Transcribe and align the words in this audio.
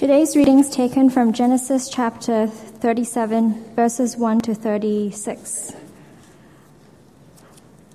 Today's 0.00 0.34
readings 0.34 0.70
taken 0.70 1.10
from 1.10 1.34
Genesis 1.34 1.90
chapter 1.90 2.46
37, 2.46 3.74
verses 3.76 4.16
1 4.16 4.40
to 4.40 4.54
36. 4.54 5.74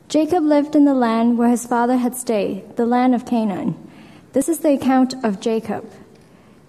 Jacob 0.08 0.44
lived 0.44 0.76
in 0.76 0.86
the 0.86 0.94
land 0.94 1.40
where 1.40 1.50
his 1.50 1.66
father 1.66 1.98
had 1.98 2.16
stayed, 2.16 2.78
the 2.78 2.86
land 2.86 3.16
of 3.16 3.26
Canaan. 3.26 3.74
This 4.34 4.48
is 4.48 4.60
the 4.60 4.74
account 4.74 5.16
of 5.26 5.42
Jacob. 5.42 5.92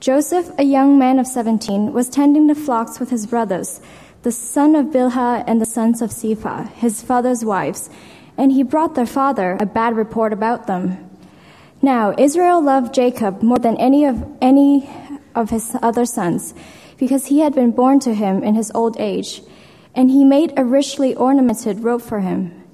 Joseph, 0.00 0.50
a 0.58 0.62
young 0.62 0.99
man 0.99 1.19
of 1.19 1.26
17, 1.26 1.92
was 1.92 2.08
tending 2.08 2.46
the 2.46 2.54
flocks 2.54 2.98
with 2.98 3.10
his 3.10 3.26
brothers, 3.26 3.82
the 4.22 4.32
son 4.32 4.74
of 4.74 4.87
Bilhah 4.87 5.44
and 5.46 5.60
the 5.60 5.66
sons 5.66 6.00
of 6.00 6.12
Zilpah, 6.12 6.71
his 6.76 7.03
father's 7.03 7.44
wives, 7.44 7.90
and 8.38 8.53
he 8.53 8.62
brought 8.62 8.94
their 8.94 9.04
father 9.04 9.58
a 9.60 9.66
bad 9.66 9.96
report 9.96 10.32
about 10.32 10.66
them. 10.66 10.96
Now 11.82 12.14
Israel 12.16 12.62
loved 12.62 12.94
Jacob 12.94 13.42
more 13.42 13.58
than 13.58 13.76
any 13.76 14.06
of 14.06 14.26
any 14.40 14.88
of 15.37 15.50
his 15.50 15.76
other 15.82 16.05
sons, 16.05 16.55
because 16.98 17.27
he 17.27 17.41
had 17.41 17.55
been 17.55 17.70
born 17.70 18.01
to 18.01 18.15
him 18.15 18.42
in 18.42 18.55
his 18.55 18.73
old 18.74 18.97
age, 18.98 19.42
and 19.95 20.11
he 20.11 20.24
made 20.24 20.52
a 20.56 20.65
richly 20.65 21.15
ornamented 21.15 21.80
robe 21.80 22.02
for 22.02 22.20
him. 22.20 22.65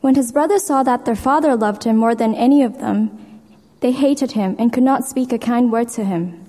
When 0.00 0.14
his 0.14 0.32
brothers 0.32 0.64
saw 0.64 0.82
that 0.84 1.04
their 1.04 1.16
father 1.16 1.56
loved 1.56 1.84
him 1.84 1.96
more 1.96 2.14
than 2.14 2.34
any 2.34 2.62
of 2.62 2.78
them, 2.78 3.40
they 3.80 3.92
hated 3.92 4.32
him 4.32 4.56
and 4.58 4.72
could 4.72 4.82
not 4.82 5.04
speak 5.04 5.32
a 5.32 5.38
kind 5.38 5.70
word 5.70 5.88
to 5.90 6.04
him. 6.04 6.44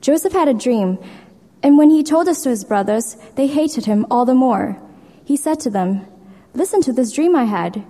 Joseph 0.00 0.32
had 0.32 0.48
a 0.48 0.54
dream, 0.54 0.98
and 1.62 1.78
when 1.78 1.90
he 1.90 2.02
told 2.02 2.26
this 2.26 2.42
to 2.42 2.50
his 2.50 2.64
brothers, 2.64 3.16
they 3.34 3.46
hated 3.46 3.86
him 3.86 4.06
all 4.10 4.24
the 4.24 4.34
more. 4.34 4.80
He 5.24 5.36
said 5.36 5.60
to 5.60 5.70
them, 5.70 6.06
Listen 6.54 6.80
to 6.82 6.92
this 6.92 7.12
dream 7.12 7.34
I 7.34 7.44
had. 7.44 7.84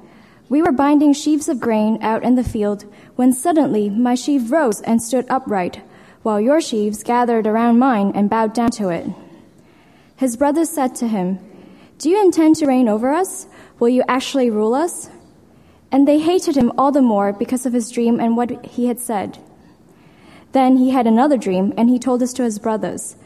We 0.49 0.63
were 0.63 0.73
binding 0.73 1.13
sheaves 1.13 1.49
of 1.49 1.61
grain 1.61 1.99
out 2.03 2.25
in 2.25 2.35
the 2.35 2.45
field 2.45 2.85
when 3.17 3.33
suddenly 3.33 3.91
my 3.91 4.15
sheaf 4.15 4.51
rose 4.51 4.81
and 4.81 5.03
stood 5.03 5.27
upright, 5.29 5.83
while 6.29 6.43
your 6.43 6.61
sheaves 6.61 7.03
gathered 7.03 7.47
around 7.47 7.79
mine 7.79 8.13
and 8.15 8.29
bowed 8.29 8.53
down 8.53 8.71
to 8.71 8.91
it. 8.91 9.07
His 10.17 10.37
brothers 10.37 10.69
said 10.69 10.95
to 10.97 11.09
him, 11.09 11.39
Do 11.97 12.11
you 12.11 12.21
intend 12.23 12.57
to 12.57 12.67
reign 12.67 12.87
over 12.87 13.11
us? 13.11 13.47
Will 13.79 13.89
you 13.89 14.05
actually 14.07 14.51
rule 14.51 14.75
us? 14.75 15.09
And 15.91 16.07
they 16.07 16.19
hated 16.19 16.55
him 16.55 16.71
all 16.77 16.93
the 16.93 17.01
more 17.01 17.33
because 17.33 17.65
of 17.65 17.73
his 17.73 17.91
dream 17.91 18.21
and 18.21 18.37
what 18.37 18.63
he 18.63 18.89
had 18.89 19.01
said. 19.01 19.39
Then 20.53 20.77
he 20.77 20.91
had 20.91 21.07
another 21.07 21.39
dream, 21.39 21.73
and 21.79 21.89
he 21.89 21.99
told 21.99 22.21
this 22.21 22.35
to 22.35 22.43
his 22.43 22.59
brothers. 22.59 23.17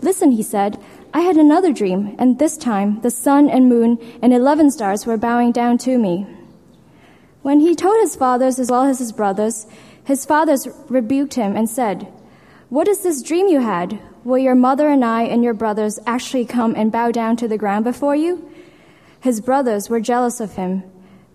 Listen, 0.00 0.30
he 0.30 0.42
said, 0.42 0.82
I 1.12 1.20
had 1.20 1.36
another 1.36 1.74
dream, 1.74 2.16
and 2.18 2.38
this 2.38 2.56
time 2.56 3.02
the 3.02 3.10
sun 3.10 3.50
and 3.50 3.68
moon 3.68 3.98
and 4.22 4.32
eleven 4.32 4.70
stars 4.70 5.04
were 5.04 5.18
bowing 5.18 5.52
down 5.52 5.76
to 5.84 5.98
me. 5.98 6.26
When 7.42 7.60
he 7.60 7.74
told 7.74 8.00
his 8.00 8.16
fathers 8.16 8.58
as 8.58 8.70
well 8.70 8.84
as 8.84 9.00
his 9.00 9.12
brothers, 9.12 9.66
his 10.02 10.24
fathers 10.24 10.66
rebuked 10.88 11.34
him 11.34 11.54
and 11.54 11.68
said, 11.68 12.10
What 12.68 12.86
is 12.86 12.98
this 13.00 13.22
dream 13.22 13.48
you 13.48 13.60
had? 13.60 13.98
Will 14.24 14.36
your 14.36 14.54
mother 14.54 14.90
and 14.90 15.02
I 15.02 15.22
and 15.22 15.42
your 15.42 15.54
brothers 15.54 15.98
actually 16.06 16.44
come 16.44 16.74
and 16.76 16.92
bow 16.92 17.10
down 17.10 17.36
to 17.36 17.48
the 17.48 17.56
ground 17.56 17.84
before 17.84 18.14
you? 18.14 18.50
His 19.20 19.40
brothers 19.40 19.88
were 19.88 20.00
jealous 20.00 20.38
of 20.38 20.56
him, 20.56 20.82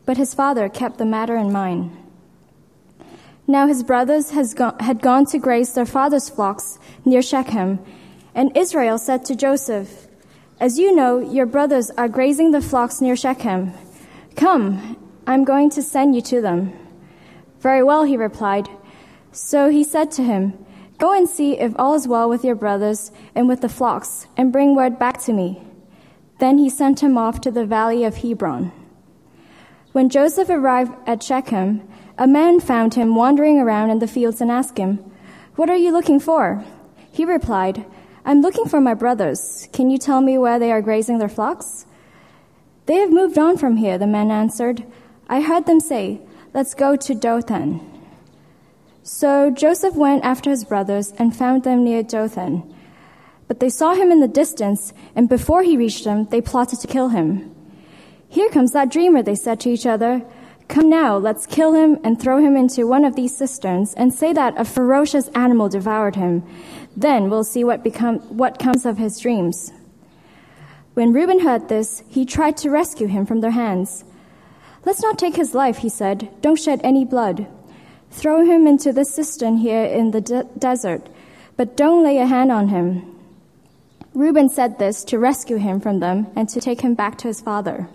but 0.06 0.18
his 0.18 0.36
father 0.36 0.70
kept 0.70 1.00
the 1.00 1.06
matter 1.06 1.36
in 1.36 1.52
mind. 1.52 1.92
Now 3.48 3.66
his 3.66 3.82
brothers 3.82 4.30
gone, 4.54 4.78
had 4.80 5.02
gone 5.02 5.26
to 5.28 5.40
graze 5.40 5.74
their 5.74 5.88
father's 5.88 6.30
flocks 6.30 6.78
near 7.04 7.24
Shechem, 7.24 7.80
and 8.36 8.56
Israel 8.56 9.00
said 9.00 9.26
to 9.26 9.36
Joseph, 9.36 10.08
As 10.60 10.78
you 10.78 10.96
know, 10.96 11.20
your 11.20 11.48
brothers 11.48 11.90
are 11.98 12.08
grazing 12.08 12.52
the 12.52 12.62
flocks 12.62 13.02
near 13.02 13.16
Shechem. 13.16 13.74
Come, 14.36 14.98
I'm 15.26 15.46
going 15.46 15.72
to 15.72 15.82
send 15.82 16.14
you 16.14 16.22
to 16.22 16.42
them. 16.42 16.74
Very 17.60 17.84
well, 17.84 18.04
he 18.04 18.18
replied. 18.18 18.70
So 19.32 19.70
he 19.70 19.84
said 19.84 20.12
to 20.12 20.24
him, 20.24 20.64
Go 21.04 21.12
and 21.12 21.28
see 21.28 21.60
if 21.60 21.74
all 21.78 21.96
is 21.96 22.08
well 22.08 22.30
with 22.30 22.46
your 22.46 22.56
brothers 22.56 23.12
and 23.36 23.50
with 23.50 23.60
the 23.60 23.68
flocks, 23.68 24.26
and 24.38 24.54
bring 24.54 24.74
word 24.74 24.98
back 24.98 25.22
to 25.24 25.34
me. 25.34 25.62
Then 26.40 26.58
he 26.60 26.70
sent 26.70 27.04
him 27.04 27.18
off 27.18 27.42
to 27.42 27.52
the 27.52 27.66
valley 27.66 28.06
of 28.06 28.16
Hebron. 28.16 28.72
When 29.92 30.08
Joseph 30.08 30.50
arrived 30.50 30.94
at 31.06 31.22
Shechem, 31.22 31.86
a 32.18 32.26
man 32.26 32.62
found 32.62 32.94
him 32.94 33.16
wandering 33.16 33.60
around 33.60 33.90
in 33.90 34.00
the 34.00 34.08
fields 34.08 34.40
and 34.40 34.50
asked 34.50 34.78
him, 34.78 35.00
What 35.58 35.70
are 35.70 35.76
you 35.76 35.92
looking 35.92 36.22
for? 36.22 36.64
He 37.12 37.26
replied, 37.26 37.86
I'm 38.24 38.40
looking 38.40 38.70
for 38.70 38.80
my 38.80 38.94
brothers. 38.94 39.68
Can 39.74 39.90
you 39.90 39.98
tell 39.98 40.22
me 40.22 40.38
where 40.38 40.58
they 40.58 40.72
are 40.72 40.82
grazing 40.82 41.18
their 41.18 41.28
flocks? 41.28 41.86
They 42.86 42.96
have 42.96 43.12
moved 43.12 43.38
on 43.38 43.58
from 43.58 43.76
here, 43.76 43.98
the 43.98 44.08
man 44.08 44.32
answered. 44.32 44.86
I 45.28 45.42
heard 45.42 45.66
them 45.66 45.82
say, 45.82 46.22
Let's 46.54 46.74
go 46.74 46.96
to 46.96 47.14
Dothan. 47.14 47.93
So 49.04 49.52
Joseph 49.52 49.96
went 49.96 50.24
after 50.24 50.50
his 50.50 50.64
brothers 50.64 51.12
and 51.18 51.36
found 51.36 51.64
them 51.64 51.84
near 51.84 52.04
Dothan. 52.04 52.64
But 53.50 53.60
they 53.60 53.70
saw 53.70 53.94
him 53.94 54.12
in 54.12 54.22
the 54.22 54.30
distance, 54.30 54.94
and 55.14 55.28
before 55.28 55.62
he 55.62 55.76
reached 55.76 56.06
them, 56.06 56.26
they 56.32 56.40
plotted 56.40 56.80
to 56.80 56.88
kill 56.88 57.10
him. 57.10 57.54
Here 58.30 58.50
comes 58.50 58.72
that 58.72 58.90
dreamer, 58.90 59.22
they 59.22 59.36
said 59.36 59.60
to 59.60 59.70
each 59.70 59.86
other. 59.86 60.24
Come 60.70 60.90
now, 60.90 61.18
let's 61.18 61.46
kill 61.46 61.74
him 61.74 62.00
and 62.06 62.20
throw 62.20 62.40
him 62.40 62.56
into 62.56 62.88
one 62.88 63.04
of 63.04 63.18
these 63.18 63.36
cisterns 63.36 63.94
and 63.94 64.14
say 64.14 64.32
that 64.32 64.58
a 64.58 64.64
ferocious 64.64 65.28
animal 65.36 65.68
devoured 65.68 66.16
him. 66.16 66.42
Then 66.96 67.30
we'll 67.30 67.44
see 67.44 67.66
what, 67.66 67.84
become, 67.84 68.20
what 68.38 68.58
comes 68.58 68.86
of 68.86 68.98
his 68.98 69.20
dreams. 69.20 69.74
When 70.94 71.12
Reuben 71.12 71.42
heard 71.42 71.68
this, 71.68 72.04
he 72.08 72.26
tried 72.26 72.56
to 72.58 72.70
rescue 72.70 73.08
him 73.08 73.26
from 73.26 73.42
their 73.42 73.52
hands. 73.52 74.06
Let's 74.86 75.02
not 75.02 75.20
take 75.20 75.36
his 75.36 75.54
life, 75.54 75.80
he 75.80 75.90
said. 75.90 76.30
Don't 76.42 76.60
shed 76.60 76.80
any 76.84 77.04
blood. 77.04 77.48
Throw 78.14 78.46
him 78.46 78.68
into 78.68 78.94
the 78.94 79.06
cistern 79.06 79.58
here 79.58 79.84
in 79.84 80.12
the 80.12 80.22
de- 80.22 80.48
desert, 80.58 81.10
but 81.58 81.76
don't 81.76 82.04
lay 82.04 82.20
a 82.20 82.28
hand 82.28 82.52
on 82.52 82.68
him. 82.68 83.02
Reuben 84.14 84.50
said 84.50 84.78
this 84.78 85.04
to 85.06 85.18
rescue 85.18 85.58
him 85.58 85.82
from 85.82 86.00
them 86.00 86.28
and 86.36 86.48
to 86.50 86.62
take 86.62 86.82
him 86.82 86.94
back 86.94 87.18
to 87.18 87.28
his 87.28 87.42
father. 87.42 87.90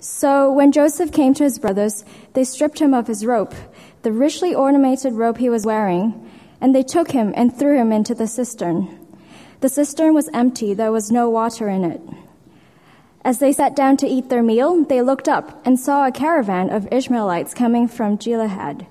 So 0.00 0.52
when 0.52 0.72
Joseph 0.72 1.12
came 1.12 1.32
to 1.34 1.44
his 1.44 1.60
brothers, 1.60 2.04
they 2.32 2.42
stripped 2.42 2.80
him 2.80 2.92
of 2.92 3.06
his 3.06 3.24
robe, 3.24 3.54
the 4.02 4.12
richly 4.12 4.52
ornamented 4.52 5.14
robe 5.14 5.38
he 5.38 5.48
was 5.48 5.64
wearing, 5.64 6.28
and 6.60 6.74
they 6.74 6.82
took 6.82 7.12
him 7.12 7.32
and 7.36 7.56
threw 7.56 7.78
him 7.78 7.92
into 7.92 8.14
the 8.14 8.26
cistern. 8.26 8.98
The 9.60 9.68
cistern 9.68 10.12
was 10.12 10.28
empty, 10.34 10.74
there 10.74 10.92
was 10.92 11.12
no 11.12 11.30
water 11.30 11.68
in 11.68 11.84
it. 11.84 12.02
As 13.24 13.38
they 13.38 13.52
sat 13.52 13.76
down 13.76 13.96
to 13.98 14.08
eat 14.08 14.28
their 14.28 14.42
meal, 14.42 14.84
they 14.84 15.00
looked 15.00 15.28
up 15.28 15.64
and 15.64 15.78
saw 15.78 16.04
a 16.04 16.12
caravan 16.12 16.68
of 16.68 16.92
Ishmaelites 16.92 17.54
coming 17.54 17.86
from 17.86 18.16
Gilead. 18.16 18.86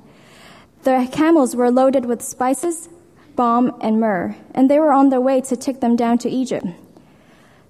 Their 0.84 1.08
camels 1.08 1.56
were 1.56 1.72
loaded 1.72 2.06
with 2.06 2.22
spices, 2.22 2.90
balm, 3.36 3.76
and 3.82 4.00
myrrh, 4.00 4.36
and 4.54 4.70
they 4.70 4.80
were 4.80 4.92
on 4.92 5.10
their 5.10 5.22
way 5.22 5.40
to 5.42 5.56
take 5.56 5.80
them 5.80 5.96
down 5.96 6.18
to 6.20 6.30
Egypt. 6.30 6.68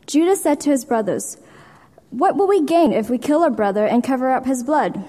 Judah 0.08 0.36
said 0.36 0.60
to 0.62 0.72
his 0.72 0.84
brothers, 0.84 1.38
what 2.10 2.36
will 2.36 2.48
we 2.48 2.64
gain 2.64 2.94
if 2.94 3.10
we 3.10 3.18
kill 3.18 3.44
our 3.44 3.50
brother 3.50 3.86
and 3.88 4.04
cover 4.04 4.30
up 4.30 4.46
his 4.46 4.64
blood? 4.64 5.04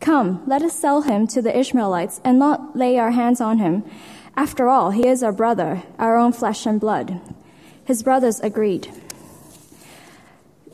Come, 0.00 0.42
let 0.46 0.62
us 0.62 0.78
sell 0.78 1.02
him 1.02 1.26
to 1.28 1.42
the 1.42 1.56
Ishmaelites 1.56 2.20
and 2.24 2.38
not 2.38 2.76
lay 2.76 2.98
our 2.98 3.10
hands 3.10 3.40
on 3.40 3.58
him. 3.58 3.82
After 4.36 4.68
all, 4.68 4.90
he 4.92 5.08
is 5.08 5.22
our 5.22 5.32
brother, 5.32 5.82
our 5.98 6.16
own 6.16 6.32
flesh 6.32 6.64
and 6.66 6.78
blood. 6.80 7.20
His 7.84 8.04
brothers 8.04 8.38
agreed. 8.38 8.88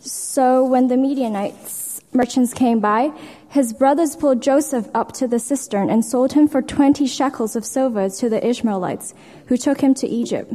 So 0.01 0.63
when 0.65 0.89
the 0.89 0.99
Midianites 0.99 1.84
merchants 2.15 2.55
came 2.55 2.81
by, 2.81 3.13
his 3.49 3.73
brothers 3.73 4.17
pulled 4.17 4.41
Joseph 4.41 4.89
up 4.95 5.13
to 5.13 5.27
the 5.27 5.39
cistern 5.39 5.91
and 5.91 6.05
sold 6.05 6.33
him 6.33 6.47
for 6.47 6.63
20 6.63 7.07
shekels 7.07 7.57
of 7.57 7.65
silver 7.65 8.09
to 8.09 8.29
the 8.29 8.47
Ishmaelites, 8.47 9.15
who 9.47 9.57
took 9.57 9.81
him 9.81 9.95
to 9.95 10.07
Egypt. 10.07 10.53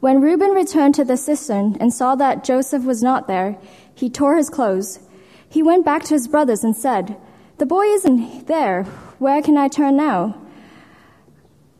When 0.00 0.20
Reuben 0.20 0.50
returned 0.50 0.94
to 0.96 1.04
the 1.04 1.16
cistern 1.16 1.76
and 1.80 1.92
saw 1.92 2.14
that 2.14 2.44
Joseph 2.44 2.84
was 2.84 3.02
not 3.02 3.26
there, 3.26 3.56
he 3.94 4.10
tore 4.10 4.36
his 4.36 4.50
clothes. 4.50 5.00
He 5.48 5.62
went 5.62 5.84
back 5.84 6.02
to 6.04 6.14
his 6.14 6.28
brothers 6.28 6.62
and 6.62 6.76
said, 6.76 7.16
The 7.58 7.66
boy 7.66 7.84
isn't 7.86 8.46
there. 8.46 8.84
Where 9.18 9.40
can 9.40 9.56
I 9.56 9.68
turn 9.68 9.96
now? 9.96 10.36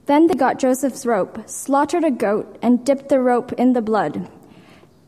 Then 0.07 0.27
they 0.27 0.35
got 0.35 0.59
Joseph's 0.59 1.07
rope, 1.07 1.49
slaughtered 1.49 2.05
a 2.05 2.11
goat, 2.11 2.59
and 2.63 2.85
dipped 2.85 3.09
the 3.09 3.21
rope 3.21 3.53
in 3.55 3.73
the 3.73 3.83
blood. 3.83 4.29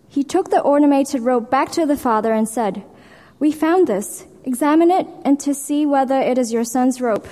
He 0.09 0.25
took 0.25 0.51
the 0.51 0.61
ornamented 0.61 1.23
rope 1.23 1.51
back 1.51 1.71
to 1.73 1.87
the 1.87 1.97
father 1.97 2.33
and 2.33 2.49
said, 2.49 2.85
We 3.39 3.53
found 3.53 3.87
this. 3.87 4.27
Examine 4.45 4.91
it 4.91 5.07
and 5.25 5.41
to 5.41 5.53
see 5.53 5.85
whether 5.85 6.21
it 6.21 6.39
is 6.39 6.53
your 6.53 6.65
son's 6.65 7.01
rope. 7.01 7.27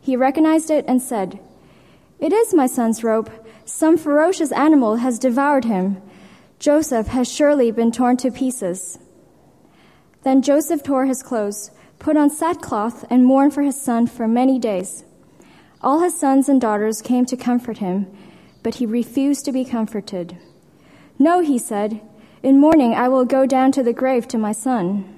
He 0.00 0.16
recognized 0.16 0.70
it 0.70 0.84
and 0.86 1.00
said, 1.00 1.40
It 2.18 2.32
is 2.32 2.54
my 2.54 2.66
son's 2.66 3.02
rope. 3.02 3.30
Some 3.64 3.96
ferocious 3.96 4.52
animal 4.52 4.96
has 4.96 5.18
devoured 5.18 5.64
him. 5.64 6.00
Joseph 6.58 7.08
has 7.08 7.32
surely 7.32 7.70
been 7.70 7.90
torn 7.90 8.18
to 8.18 8.30
pieces. 8.30 8.98
Then 10.22 10.42
Joseph 10.42 10.82
tore 10.82 11.06
his 11.06 11.22
clothes, 11.22 11.70
put 11.98 12.16
on 12.16 12.28
sackcloth, 12.28 13.04
and 13.08 13.24
mourned 13.24 13.54
for 13.54 13.62
his 13.62 13.80
son 13.80 14.06
for 14.06 14.28
many 14.28 14.58
days. 14.58 15.04
All 15.80 16.00
his 16.00 16.18
sons 16.18 16.48
and 16.48 16.60
daughters 16.60 17.00
came 17.00 17.24
to 17.26 17.36
comfort 17.36 17.78
him, 17.78 18.06
but 18.62 18.74
he 18.74 18.84
refused 18.84 19.46
to 19.46 19.52
be 19.52 19.64
comforted. 19.64 20.36
No, 21.18 21.40
he 21.40 21.58
said, 21.58 22.02
in 22.42 22.60
mourning 22.60 22.94
I 22.94 23.08
will 23.08 23.24
go 23.24 23.46
down 23.46 23.72
to 23.72 23.82
the 23.82 23.92
grave 23.92 24.26
to 24.28 24.38
my 24.38 24.52
son. 24.52 25.16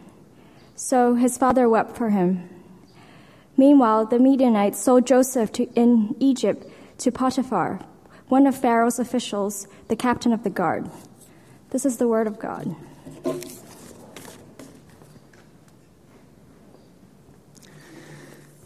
So 0.74 1.14
his 1.14 1.38
father 1.38 1.68
wept 1.68 1.96
for 1.96 2.10
him. 2.10 2.48
Meanwhile, 3.56 4.06
the 4.06 4.18
Midianites 4.18 4.80
sold 4.80 5.06
Joseph 5.06 5.52
to, 5.52 5.64
in 5.74 6.16
Egypt 6.18 6.66
to 6.98 7.12
Potiphar, 7.12 7.80
one 8.28 8.46
of 8.46 8.56
Pharaoh's 8.56 8.98
officials, 8.98 9.68
the 9.88 9.96
captain 9.96 10.32
of 10.32 10.42
the 10.42 10.50
guard. 10.50 10.90
This 11.70 11.84
is 11.84 11.98
the 11.98 12.08
word 12.08 12.26
of 12.26 12.38
God. 12.38 12.74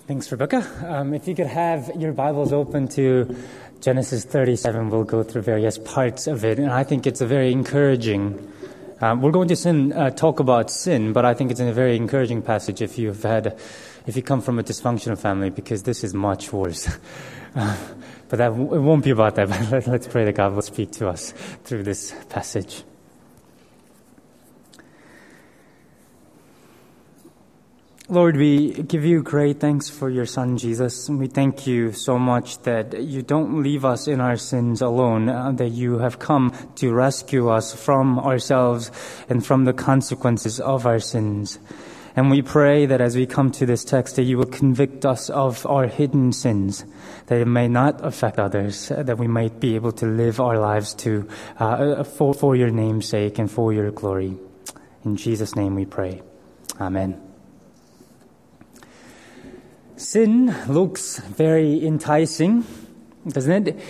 Thanks, 0.07 0.31
Rebecca. 0.31 0.65
Um, 0.87 1.15
if 1.15 1.27
you 1.27 1.35
could 1.35 1.49
have 1.49 1.91
your 1.97 2.13
Bibles 2.13 2.53
open 2.53 2.87
to 2.89 3.37
Genesis 3.81 4.25
37, 4.25 4.91
we'll 4.91 5.05
go 5.05 5.23
through 5.23 5.43
various 5.43 5.79
parts 5.79 6.27
of 6.27 6.45
it, 6.45 6.59
and 6.59 6.71
I 6.71 6.83
think 6.83 7.07
it's 7.07 7.21
a 7.21 7.27
very 7.27 7.53
encouraging. 7.53 8.53
Um, 9.01 9.23
we're 9.23 9.31
going 9.31 9.49
to 9.49 9.57
sin, 9.57 9.93
uh, 9.93 10.11
talk 10.11 10.41
about 10.41 10.71
sin, 10.71 11.13
but 11.13 11.25
I 11.25 11.35
think 11.35 11.51
it's 11.51 11.61
a 11.61 11.73
very 11.73 11.97
encouraging 11.97 12.43
passage 12.43 12.83
if 12.83 12.99
you've 12.99 13.23
had, 13.23 13.59
if 14.07 14.17
you 14.17 14.23
come 14.23 14.41
from 14.41 14.59
a 14.59 14.63
dysfunctional 14.63 15.19
family, 15.19 15.51
because 15.51 15.83
this 15.83 16.03
is 16.03 16.15
much 16.15 16.53
worse. 16.53 16.89
But 18.29 18.39
that, 18.39 18.51
it 18.51 18.57
won't 18.57 19.05
be 19.05 19.11
about 19.11 19.37
that. 19.37 19.49
But 19.71 19.87
let's 19.87 20.09
pray 20.09 20.25
that 20.25 20.35
God 20.35 20.53
will 20.53 20.63
speak 20.63 20.91
to 20.93 21.09
us 21.09 21.31
through 21.63 21.85
this 21.85 22.13
passage. 22.29 22.83
Lord, 28.09 28.37
we 28.37 28.71
give 28.71 29.05
you 29.05 29.21
great 29.21 29.59
thanks 29.59 29.91
for 29.91 30.09
your 30.09 30.27
Son, 30.27 30.59
Jesus. 30.59 31.09
And 31.09 31.19
we 31.19 31.27
thank 31.27 31.67
you 31.67 31.91
so 31.91 32.21
much 32.21 32.63
that 32.63 33.03
you 33.03 33.21
don't 33.23 33.65
leave 33.65 33.85
us 33.85 34.07
in 34.07 34.21
our 34.21 34.37
sins 34.37 34.81
alone, 34.81 35.29
uh, 35.29 35.51
that 35.53 35.71
you 35.71 35.99
have 35.99 36.21
come 36.21 36.53
to 36.77 36.95
rescue 36.95 37.49
us 37.49 37.75
from 37.75 38.21
ourselves 38.21 38.93
and 39.29 39.45
from 39.45 39.65
the 39.65 39.73
consequences 39.73 40.61
of 40.61 40.87
our 40.87 41.01
sins. 41.01 41.59
And 42.15 42.31
we 42.31 42.43
pray 42.43 42.87
that 42.87 43.01
as 43.01 43.17
we 43.17 43.27
come 43.27 43.51
to 43.51 43.67
this 43.67 43.85
text, 43.85 44.15
that 44.17 44.23
you 44.23 44.39
will 44.39 44.47
convict 44.47 45.05
us 45.05 45.29
of 45.29 45.67
our 45.67 45.89
hidden 45.89 46.33
sins, 46.33 46.85
that 47.27 47.41
it 47.41 47.47
may 47.47 47.67
not 47.67 48.05
affect 48.05 48.39
others, 48.39 48.89
uh, 48.89 49.03
that 49.03 49.19
we 49.19 49.27
might 49.27 49.59
be 49.59 49.75
able 49.75 49.93
to 49.93 50.07
live 50.07 50.39
our 50.39 50.61
lives 50.61 50.95
to, 50.95 51.29
uh, 51.59 52.05
for, 52.05 52.33
for 52.33 52.55
your 52.55 52.71
name's 52.71 53.09
sake 53.09 53.41
and 53.41 53.51
for 53.51 53.73
your 53.73 53.91
glory. 53.91 54.37
In 55.05 55.17
Jesus' 55.17 55.57
name 55.57 55.75
we 55.75 55.87
pray. 55.87 56.23
Amen. 56.81 57.26
Sin 59.97 60.55
looks 60.69 61.21
very 61.21 61.87
enticing, 61.87 62.67
doesn't 63.29 63.69
it? 63.69 63.81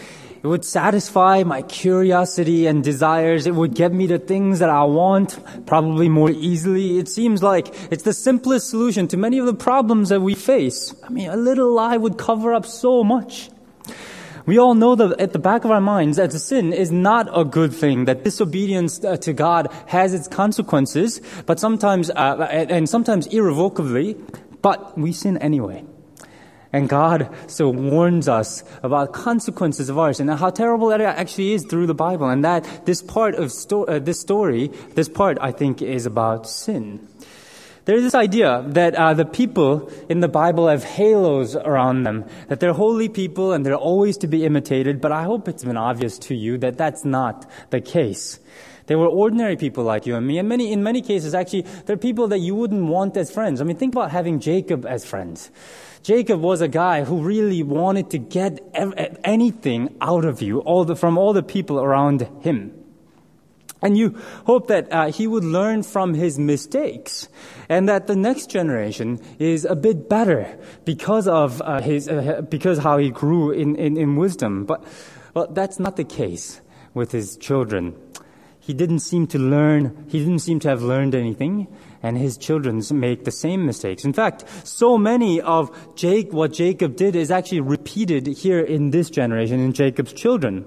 It 0.41 0.47
would 0.47 0.65
satisfy 0.65 1.43
my 1.43 1.63
curiosity 1.63 2.69
and 2.69 2.85
desires. 2.85 3.49
It 3.49 3.57
would 3.57 3.75
get 3.75 3.93
me 3.93 4.07
the 4.07 4.21
things 4.21 4.61
that 4.61 4.71
I 4.71 4.85
want 4.85 5.37
probably 5.67 6.09
more 6.09 6.31
easily. 6.31 6.99
It 6.99 7.09
seems 7.09 7.43
like 7.43 7.75
it's 7.91 8.05
the 8.05 8.13
simplest 8.13 8.71
solution 8.71 9.09
to 9.09 9.17
many 9.17 9.41
of 9.41 9.47
the 9.47 9.55
problems 9.55 10.11
that 10.11 10.21
we 10.21 10.37
face. 10.37 10.95
I 11.03 11.09
mean, 11.09 11.29
a 11.29 11.37
little 11.37 11.73
lie 11.73 11.97
would 11.97 12.19
cover 12.19 12.55
up 12.55 12.67
so 12.67 13.03
much. 13.03 13.51
We 14.47 14.59
all 14.59 14.77
know 14.77 14.95
that 14.95 15.21
at 15.21 15.33
the 15.33 15.41
back 15.41 15.65
of 15.65 15.73
our 15.73 15.81
minds 15.81 16.19
that 16.19 16.31
sin 16.33 16.73
is 16.73 16.93
not 16.93 17.29
a 17.37 17.45
good 17.45 17.75
thing, 17.75 18.05
that 18.05 18.23
disobedience 18.23 19.03
uh, 19.03 19.17
to 19.17 19.33
God 19.33 19.73
has 19.87 20.15
its 20.15 20.29
consequences, 20.29 21.21
but 21.47 21.59
sometimes, 21.59 22.11
uh, 22.11 22.47
and 22.71 22.89
sometimes 22.89 23.27
irrevocably, 23.27 24.15
but 24.63 24.97
we 24.97 25.11
sin 25.11 25.37
anyway. 25.39 25.83
And 26.77 26.91
God 26.91 27.35
so 27.47 27.71
warns 27.71 28.29
us 28.29 28.63
about 28.83 29.15
consequences 29.15 29.89
of 29.89 29.99
ours 29.99 30.21
and 30.21 30.29
how 30.29 30.51
terrible 30.51 30.89
that 30.89 31.01
actually 31.01 31.55
is 31.55 31.65
through 31.65 31.87
the 31.87 31.95
Bible. 31.95 32.29
And 32.29 32.45
that 32.45 32.85
this 32.85 33.01
part 33.01 33.35
of 33.35 33.51
sto- 33.51 33.85
uh, 33.85 33.99
this 33.99 34.21
story, 34.21 34.69
this 34.95 35.09
part, 35.09 35.39
I 35.41 35.53
think, 35.53 35.81
is 35.81 36.05
about 36.05 36.47
sin. 36.47 37.09
There's 37.87 38.03
this 38.03 38.15
idea 38.15 38.63
that 38.67 38.95
uh, 38.95 39.15
the 39.15 39.25
people 39.25 39.91
in 40.11 40.21
the 40.21 40.29
Bible 40.29 40.69
have 40.69 40.85
halos 40.85 41.57
around 41.57 42.03
them, 42.03 42.27
that 42.49 42.61
they're 42.61 42.75
holy 42.75 43.09
people 43.09 43.55
and 43.55 43.65
they're 43.65 43.75
always 43.75 44.19
to 44.19 44.27
be 44.27 44.45
imitated, 44.45 45.01
but 45.01 45.13
I 45.13 45.23
hope 45.23 45.49
it's 45.49 45.65
been 45.65 45.79
obvious 45.79 46.19
to 46.29 46.35
you 46.35 46.59
that 46.59 46.77
that's 46.77 47.07
not 47.07 47.51
the 47.71 47.81
case. 47.81 48.39
They 48.85 48.97
were 48.97 49.09
ordinary 49.09 49.57
people 49.57 49.85
like 49.85 50.05
you 50.05 50.15
and 50.15 50.27
me, 50.27 50.39
and 50.39 50.47
many, 50.49 50.73
in 50.73 50.83
many 50.83 51.01
cases, 51.01 51.35
actually, 51.35 51.65
they're 51.87 51.97
people 51.97 52.29
that 52.29 52.41
you 52.41 52.55
wouldn't 52.55 52.85
want 52.85 53.17
as 53.17 53.31
friends. 53.31 53.63
I 53.63 53.65
mean, 53.65 53.77
think 53.77 53.95
about 53.95 54.11
having 54.11 54.41
Jacob 54.41 54.85
as 54.85 55.07
friends. 55.07 55.51
Jacob 56.07 56.41
was 56.41 56.61
a 56.61 56.69
guy 56.69 57.03
who 57.03 57.21
really 57.21 57.65
wanted 57.65 58.11
to 58.11 58.19
get 58.19 58.61
anything 59.25 59.97
out 60.01 60.25
of 60.25 60.41
you, 60.41 60.61
all 60.61 60.85
the, 60.85 60.95
from 60.95 61.19
all 61.19 61.33
the 61.33 61.43
people 61.43 61.81
around 61.81 62.29
him. 62.43 62.73
And 63.83 63.99
you 63.99 64.17
hope 64.45 64.69
that 64.69 64.93
uh, 64.93 65.11
he 65.11 65.27
would 65.27 65.43
learn 65.43 65.83
from 65.83 66.15
his 66.15 66.39
mistakes 66.39 67.29
and 67.69 67.89
that 67.89 68.07
the 68.07 68.15
next 68.15 68.51
generation 68.51 69.19
is 69.41 69.65
a 69.65 69.75
bit 69.75 70.09
better 70.09 70.57
because 70.85 71.27
of 71.27 71.61
uh, 71.61 71.81
his, 71.81 72.09
uh, 72.09 72.43
because 72.49 72.79
how 72.79 72.99
he 72.99 73.11
grew 73.11 73.51
in, 73.51 73.75
in, 73.75 73.97
in 73.97 74.15
wisdom. 74.15 74.65
But, 74.65 74.85
well, 75.35 75.49
that's 75.49 75.81
not 75.81 75.97
the 75.97 76.05
case 76.05 76.61
with 76.95 77.11
his 77.11 77.37
children. 77.37 77.97
He 78.67 78.75
didn't 78.75 78.99
seem 78.99 79.29
to 79.29 79.39
learn, 79.39 80.07
he 80.09 80.19
didn't 80.19 80.41
seem 80.41 80.59
to 80.59 80.69
have 80.69 80.83
learned 80.83 81.15
anything 81.15 81.69
and 82.03 82.19
his 82.19 82.37
children 82.37 82.83
make 82.91 83.25
the 83.25 83.31
same 83.31 83.65
mistakes. 83.65 84.05
In 84.05 84.13
fact, 84.13 84.45
so 84.67 84.99
many 84.99 85.41
of 85.41 85.71
Jake, 85.95 86.33
what 86.33 86.53
Jacob 86.53 86.97
did 86.97 87.15
is 87.15 87.31
actually 87.31 87.61
repeated 87.61 88.27
here 88.27 88.59
in 88.59 88.91
this 88.91 89.09
generation, 89.09 89.61
in 89.61 89.73
Jacob's 89.73 90.13
children. 90.13 90.67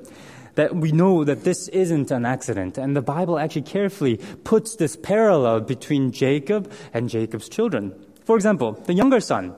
That 0.56 0.78
we 0.78 0.94
know 0.94 1.26
that 1.26 1.44
this 1.44 1.68
isn't 1.68 2.10
an 2.10 2.26
accident. 2.26 2.78
And 2.78 2.96
the 2.96 3.02
Bible 3.02 3.38
actually 3.38 3.64
carefully 3.64 4.16
puts 4.46 4.78
this 4.78 4.96
parallel 4.96 5.60
between 5.60 6.14
Jacob 6.14 6.72
and 6.94 7.10
Jacob's 7.10 7.50
children. 7.50 7.94
For 8.24 8.38
example, 8.38 8.82
the 8.86 8.94
younger 8.94 9.20
son. 9.20 9.56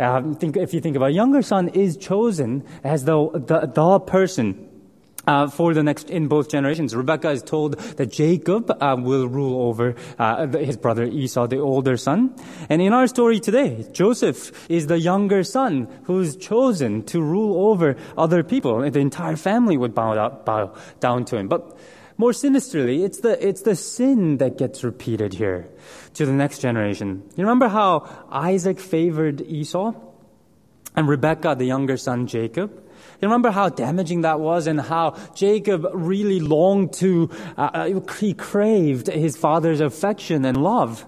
Uh, 0.00 0.34
think, 0.34 0.56
if 0.56 0.74
you 0.74 0.80
think 0.80 0.96
about 0.96 1.10
it, 1.10 1.14
younger 1.14 1.42
son 1.42 1.68
is 1.68 1.96
chosen 1.96 2.64
as 2.82 3.04
the, 3.04 3.30
the, 3.34 3.70
the 3.72 4.00
person 4.00 4.67
uh, 5.28 5.46
for 5.46 5.74
the 5.74 5.82
next 5.82 6.08
in 6.08 6.26
both 6.26 6.48
generations. 6.48 6.96
Rebecca 6.96 7.30
is 7.30 7.42
told 7.42 7.78
that 7.78 8.10
Jacob 8.10 8.70
uh, 8.70 8.96
will 8.98 9.28
rule 9.28 9.68
over 9.68 9.94
uh, 10.18 10.46
his 10.46 10.78
brother 10.78 11.04
Esau, 11.04 11.46
the 11.46 11.58
older 11.58 11.98
son. 11.98 12.34
And 12.70 12.80
in 12.80 12.94
our 12.94 13.06
story 13.06 13.38
today, 13.38 13.86
Joseph 13.92 14.50
is 14.70 14.86
the 14.86 14.98
younger 14.98 15.44
son 15.44 15.86
who's 16.04 16.34
chosen 16.34 17.04
to 17.04 17.20
rule 17.20 17.70
over 17.70 17.96
other 18.16 18.42
people. 18.42 18.90
The 18.90 19.00
entire 19.00 19.36
family 19.36 19.76
would 19.76 19.94
bow, 19.94 20.30
bow 20.46 20.74
down 20.98 21.26
to 21.26 21.36
him. 21.36 21.48
But 21.48 21.76
more 22.16 22.32
sinisterly, 22.32 23.04
it's 23.04 23.20
the, 23.20 23.36
it's 23.46 23.62
the 23.62 23.76
sin 23.76 24.38
that 24.38 24.56
gets 24.56 24.82
repeated 24.82 25.34
here 25.34 25.68
to 26.14 26.24
the 26.24 26.32
next 26.32 26.60
generation. 26.60 27.22
You 27.36 27.44
remember 27.44 27.68
how 27.68 28.08
Isaac 28.30 28.80
favored 28.80 29.42
Esau? 29.42 29.92
And 30.96 31.06
Rebecca, 31.06 31.54
the 31.56 31.66
younger 31.66 31.98
son, 31.98 32.26
Jacob? 32.26 32.87
You 33.20 33.26
remember 33.26 33.50
how 33.50 33.68
damaging 33.68 34.20
that 34.20 34.38
was 34.38 34.68
and 34.68 34.80
how 34.80 35.16
Jacob 35.34 35.86
really 35.92 36.38
longed 36.38 36.92
to, 36.94 37.30
uh, 37.56 37.70
uh, 37.74 38.00
he 38.18 38.32
craved 38.32 39.08
his 39.08 39.36
father's 39.36 39.80
affection 39.80 40.44
and 40.44 40.56
love. 40.56 41.04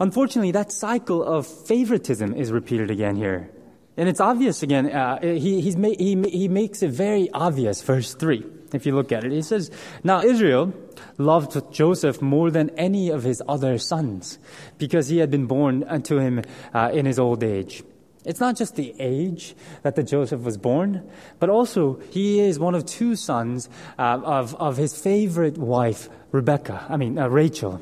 Unfortunately, 0.00 0.52
that 0.52 0.72
cycle 0.72 1.22
of 1.22 1.46
favoritism 1.46 2.34
is 2.34 2.50
repeated 2.50 2.90
again 2.90 3.16
here. 3.16 3.50
And 3.98 4.08
it's 4.08 4.20
obvious 4.20 4.62
again, 4.62 4.90
uh, 4.90 5.20
he, 5.20 5.74
ma- 5.76 5.88
he, 5.88 6.22
he 6.30 6.48
makes 6.48 6.82
it 6.82 6.90
very 6.90 7.30
obvious, 7.30 7.82
verse 7.82 8.14
3, 8.14 8.44
if 8.72 8.86
you 8.86 8.94
look 8.94 9.12
at 9.12 9.24
it. 9.24 9.32
He 9.32 9.42
says, 9.42 9.70
Now 10.02 10.22
Israel 10.22 10.72
loved 11.18 11.72
Joseph 11.72 12.22
more 12.22 12.50
than 12.50 12.70
any 12.70 13.10
of 13.10 13.22
his 13.22 13.42
other 13.46 13.78
sons 13.78 14.38
because 14.78 15.08
he 15.08 15.18
had 15.18 15.30
been 15.30 15.46
born 15.46 15.84
unto 15.84 16.18
him 16.18 16.42
uh, 16.74 16.90
in 16.92 17.04
his 17.04 17.18
old 17.18 17.42
age. 17.42 17.82
It's 18.26 18.40
not 18.40 18.56
just 18.56 18.74
the 18.74 18.92
age 18.98 19.54
that 19.82 19.94
the 19.94 20.02
Joseph 20.02 20.40
was 20.40 20.58
born, 20.58 21.08
but 21.38 21.48
also 21.48 22.00
he 22.10 22.40
is 22.40 22.58
one 22.58 22.74
of 22.74 22.84
two 22.84 23.14
sons 23.14 23.68
uh, 23.98 24.20
of, 24.24 24.54
of 24.56 24.76
his 24.76 25.00
favorite 25.00 25.56
wife, 25.56 26.08
Rebecca, 26.32 26.84
I 26.88 26.96
mean, 26.96 27.18
uh, 27.18 27.28
Rachel. 27.28 27.80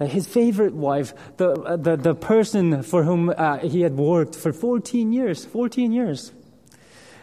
Uh, 0.00 0.06
his 0.06 0.26
favorite 0.26 0.74
wife, 0.74 1.12
the, 1.36 1.52
uh, 1.52 1.76
the, 1.76 1.96
the 1.96 2.14
person 2.14 2.82
for 2.82 3.04
whom 3.04 3.28
uh, 3.30 3.58
he 3.58 3.82
had 3.82 3.96
worked 3.96 4.34
for 4.34 4.52
14 4.52 5.12
years, 5.12 5.44
14 5.44 5.92
years. 5.92 6.32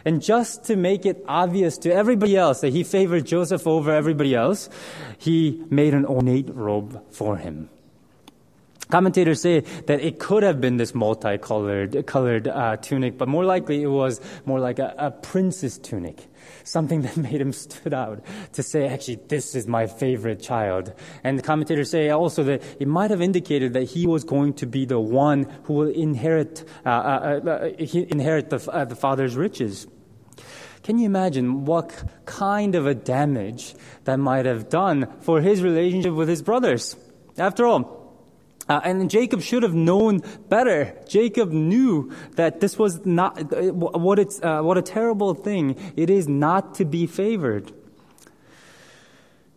And 0.05 0.21
just 0.21 0.65
to 0.65 0.75
make 0.75 1.05
it 1.05 1.23
obvious 1.27 1.77
to 1.79 1.93
everybody 1.93 2.35
else 2.37 2.61
that 2.61 2.73
he 2.73 2.83
favored 2.83 3.25
Joseph 3.25 3.65
over 3.65 3.91
everybody 3.91 4.35
else, 4.35 4.69
he 5.17 5.63
made 5.69 5.93
an 5.93 6.05
ornate 6.05 6.53
robe 6.53 7.01
for 7.11 7.37
him. 7.37 7.69
Commentators 8.89 9.41
say 9.41 9.61
that 9.87 10.01
it 10.01 10.19
could 10.19 10.43
have 10.43 10.59
been 10.59 10.77
this 10.77 10.93
multicolored 10.93 12.05
colored 12.05 12.47
uh, 12.47 12.77
tunic, 12.77 13.17
but 13.17 13.27
more 13.27 13.45
likely 13.45 13.81
it 13.81 13.87
was 13.87 14.19
more 14.45 14.59
like 14.59 14.77
a, 14.79 14.93
a 14.97 15.11
prince's 15.11 15.77
tunic, 15.77 16.27
something 16.63 17.01
that 17.01 17.15
made 17.27 17.39
him 17.39 17.53
stood 17.53 17.93
out 17.93 18.23
to 18.53 18.61
say, 18.61 18.87
actually, 18.87 19.19
this 19.27 19.55
is 19.55 19.67
my 19.67 19.87
favorite 19.87 20.41
child. 20.41 20.93
And 21.23 21.39
the 21.39 21.43
commentators 21.43 21.89
say 21.89 22.09
also 22.09 22.43
that 22.43 22.63
it 22.79 22.87
might 22.87 23.09
have 23.09 23.21
indicated 23.21 23.73
that 23.73 23.83
he 23.83 24.05
was 24.05 24.23
going 24.23 24.53
to 24.55 24.65
be 24.65 24.85
the 24.85 24.99
one 24.99 25.43
who 25.63 25.73
will 25.73 25.89
inherit 25.89 26.63
uh, 26.85 26.89
uh, 26.89 27.41
uh, 27.45 27.49
uh 27.49 27.69
inherit 27.77 28.49
the, 28.49 28.71
uh, 28.71 28.85
the 28.85 28.95
father's 28.95 29.35
riches. 29.35 29.87
Can 30.83 30.97
you 30.97 31.05
imagine 31.05 31.63
what 31.63 32.03
kind 32.25 32.75
of 32.75 32.85
a 32.85 32.93
damage 32.93 33.73
that 34.03 34.17
might 34.17 34.45
have 34.45 34.67
done 34.67 35.07
for 35.21 35.39
his 35.39 35.61
relationship 35.61 36.13
with 36.13 36.27
his 36.27 36.41
brothers? 36.41 36.97
After 37.37 37.65
all, 37.65 38.02
Uh, 38.69 38.79
and 38.83 39.09
Jacob 39.09 39.41
should 39.41 39.63
have 39.63 39.73
known 39.73 40.21
better. 40.47 40.97
Jacob 41.07 41.51
knew 41.51 42.11
that 42.35 42.61
this 42.61 42.79
was 42.79 43.05
not 43.05 43.53
uh, 43.53 43.73
what 43.73 44.19
it's 44.19 44.41
uh, 44.41 44.61
what 44.61 44.77
a 44.77 44.81
terrible 44.81 45.33
thing 45.33 45.75
it 45.97 46.09
is 46.09 46.29
not 46.29 46.75
to 46.75 46.85
be 46.85 47.05
favored. 47.05 47.73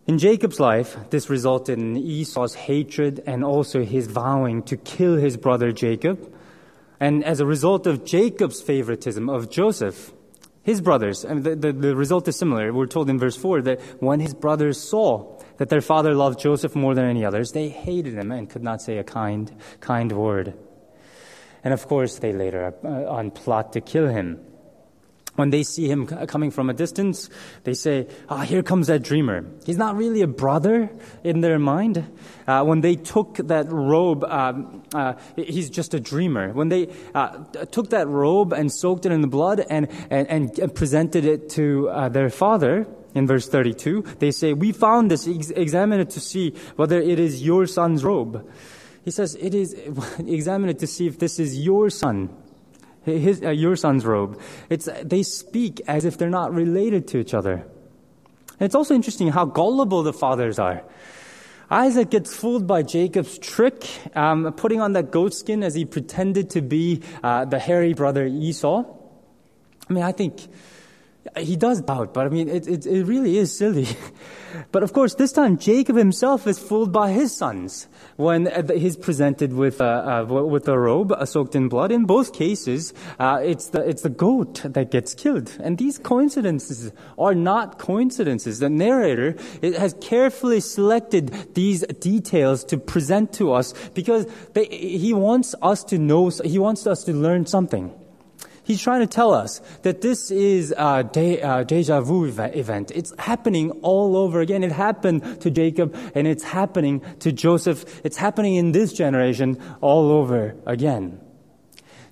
In 0.07 0.17
Jacob's 0.17 0.59
life, 0.59 0.97
this 1.09 1.29
resulted 1.29 1.77
in 1.77 1.97
Esau's 1.97 2.55
hatred 2.55 3.21
and 3.25 3.43
also 3.43 3.83
his 3.83 4.07
vowing 4.07 4.63
to 4.63 4.77
kill 4.77 5.15
his 5.15 5.35
brother 5.35 5.71
Jacob. 5.71 6.33
And 6.99 7.23
as 7.23 7.39
a 7.39 7.45
result 7.45 7.87
of 7.87 8.05
Jacob's 8.05 8.61
favoritism 8.61 9.29
of 9.29 9.49
Joseph, 9.49 10.13
his 10.63 10.81
brothers, 10.81 11.23
and 11.23 11.43
the, 11.43 11.55
the, 11.55 11.73
the 11.73 11.95
result 11.95 12.27
is 12.27 12.37
similar. 12.37 12.73
We're 12.73 12.87
told 12.87 13.09
in 13.09 13.19
verse 13.19 13.35
4 13.35 13.61
that 13.63 13.81
when 14.01 14.19
his 14.19 14.33
brothers 14.33 14.79
saw 14.79 15.36
that 15.57 15.69
their 15.69 15.81
father 15.81 16.13
loved 16.13 16.39
Joseph 16.39 16.75
more 16.75 16.95
than 16.95 17.05
any 17.05 17.25
others, 17.25 17.51
they 17.51 17.69
hated 17.69 18.13
him 18.13 18.31
and 18.31 18.49
could 18.49 18.63
not 18.63 18.81
say 18.81 18.97
a 18.97 19.03
kind, 19.03 19.51
kind 19.79 20.11
word. 20.11 20.53
And 21.63 21.73
of 21.73 21.87
course, 21.87 22.19
they 22.19 22.33
later 22.33 22.73
uh, 22.83 23.09
on 23.09 23.31
plot 23.31 23.73
to 23.73 23.81
kill 23.81 24.07
him. 24.07 24.39
When 25.37 25.51
they 25.51 25.61
see 25.61 25.87
him 25.87 26.07
coming 26.07 26.49
from 26.49 26.67
a 26.71 26.73
distance, 26.73 27.29
they 27.63 27.75
say, 27.75 28.07
Ah, 28.27 28.41
here 28.41 28.63
comes 28.63 28.87
that 28.87 29.03
dreamer. 29.03 29.45
He's 29.67 29.77
not 29.77 29.95
really 29.95 30.23
a 30.23 30.27
brother 30.27 30.89
in 31.23 31.41
their 31.41 31.59
mind. 31.59 32.03
Uh, 32.47 32.63
when 32.63 32.81
they 32.81 32.95
took 32.95 33.35
that 33.35 33.71
robe, 33.71 34.23
um, 34.23 34.81
uh, 34.95 35.13
he's 35.35 35.69
just 35.69 35.93
a 35.93 35.99
dreamer. 35.99 36.53
When 36.53 36.69
they 36.69 36.89
uh, 37.13 37.43
took 37.69 37.91
that 37.91 38.07
robe 38.07 38.51
and 38.51 38.71
soaked 38.71 39.05
it 39.05 39.11
in 39.11 39.21
the 39.21 39.27
blood 39.27 39.63
and, 39.69 39.89
and, 40.09 40.57
and 40.57 40.73
presented 40.73 41.23
it 41.23 41.49
to 41.51 41.89
uh, 41.89 42.09
their 42.09 42.31
father, 42.31 42.87
in 43.13 43.27
verse 43.27 43.47
32, 43.47 44.03
they 44.19 44.31
say, 44.31 44.53
We 44.53 44.71
found 44.71 45.11
this, 45.11 45.27
examine 45.27 45.99
it 45.99 46.09
to 46.11 46.19
see 46.19 46.53
whether 46.75 46.99
it 46.99 47.19
is 47.19 47.43
your 47.43 47.67
son's 47.67 48.03
robe. 48.03 48.49
He 49.03 49.11
says, 49.11 49.35
It 49.35 49.53
is, 49.53 49.73
examine 50.19 50.69
it 50.69 50.79
to 50.79 50.87
see 50.87 51.07
if 51.07 51.19
this 51.19 51.39
is 51.39 51.59
your 51.59 51.89
son 51.89 52.29
his, 53.11 53.41
uh, 53.41 53.49
your 53.49 53.75
son's 53.75 54.05
robe. 54.05 54.39
It's, 54.69 54.89
they 55.03 55.23
speak 55.23 55.81
as 55.87 56.05
if 56.05 56.17
they're 56.17 56.29
not 56.29 56.53
related 56.53 57.07
to 57.09 57.19
each 57.19 57.33
other. 57.33 57.65
It's 58.59 58.75
also 58.75 58.95
interesting 58.95 59.29
how 59.29 59.45
gullible 59.45 60.03
the 60.03 60.13
fathers 60.13 60.59
are. 60.59 60.83
Isaac 61.69 62.09
gets 62.09 62.33
fooled 62.33 62.65
by 62.65 62.81
Jacob's 62.81 63.37
trick, 63.37 63.85
um, 64.15 64.53
putting 64.53 64.81
on 64.81 64.93
that 64.93 65.11
goat 65.11 65.33
skin 65.33 65.63
as 65.63 65.75
he 65.75 65.85
pretended 65.85 66.49
to 66.51 66.61
be 66.61 67.03
uh, 67.23 67.45
the 67.45 67.59
hairy 67.59 67.93
brother 67.93 68.25
Esau. 68.25 68.85
I 69.89 69.93
mean, 69.93 70.03
I 70.03 70.11
think 70.11 70.47
he 71.35 71.55
does 71.55 71.81
doubt, 71.81 72.13
but 72.13 72.25
I 72.25 72.29
mean, 72.29 72.49
it, 72.49 72.67
it, 72.67 72.85
it 72.85 73.03
really 73.05 73.37
is 73.37 73.55
silly. 73.55 73.87
but 74.71 74.83
of 74.83 74.93
course, 74.93 75.15
this 75.15 75.31
time 75.31 75.57
Jacob 75.57 75.95
himself 75.95 76.47
is 76.47 76.59
fooled 76.59 76.91
by 76.91 77.11
his 77.11 77.35
sons 77.35 77.87
when 78.15 78.47
uh, 78.47 78.71
he's 78.73 78.95
presented 78.95 79.53
with 79.53 79.81
a, 79.81 80.21
uh, 80.21 80.23
with 80.23 80.67
a 80.67 80.77
robe 80.77 81.13
soaked 81.25 81.55
in 81.55 81.69
blood. 81.69 81.91
In 81.91 82.05
both 82.05 82.33
cases, 82.33 82.93
uh, 83.19 83.39
it's 83.43 83.69
the 83.69 83.87
it's 83.87 84.01
the 84.03 84.09
goat 84.09 84.61
that 84.63 84.91
gets 84.91 85.13
killed, 85.13 85.51
and 85.61 85.77
these 85.77 85.97
coincidences 85.97 86.91
are 87.17 87.35
not 87.35 87.79
coincidences. 87.79 88.59
The 88.59 88.69
narrator 88.69 89.35
has 89.61 89.95
carefully 90.01 90.59
selected 90.59 91.53
these 91.53 91.81
details 91.99 92.63
to 92.65 92.77
present 92.77 93.33
to 93.33 93.53
us 93.53 93.73
because 93.93 94.27
they, 94.53 94.65
he 94.65 95.13
wants 95.13 95.55
us 95.61 95.83
to 95.85 95.97
know. 95.97 96.29
He 96.29 96.59
wants 96.59 96.87
us 96.87 97.03
to 97.05 97.13
learn 97.13 97.45
something. 97.45 97.93
He's 98.67 98.81
trying 98.81 98.99
to 98.99 99.07
tell 99.07 99.33
us 99.33 99.61
that 99.83 100.01
this 100.01 100.29
is 100.29 100.73
a 100.77 101.01
de, 101.01 101.41
uh, 101.41 101.63
deja 101.63 102.01
vu 102.01 102.25
event. 102.25 102.91
It's 102.91 103.13
happening 103.17 103.71
all 103.81 104.17
over 104.17 104.41
again. 104.41 104.61
It 104.61 104.73
happened 104.73 105.39
to 105.39 105.49
Jacob 105.49 105.95
and 106.13 106.27
it's 106.27 106.43
happening 106.43 106.99
to 107.19 107.31
Joseph. 107.31 108.01
It's 108.03 108.17
happening 108.17 108.55
in 108.55 108.73
this 108.73 108.91
generation 108.91 109.57
all 109.79 110.11
over 110.11 110.57
again. 110.65 111.21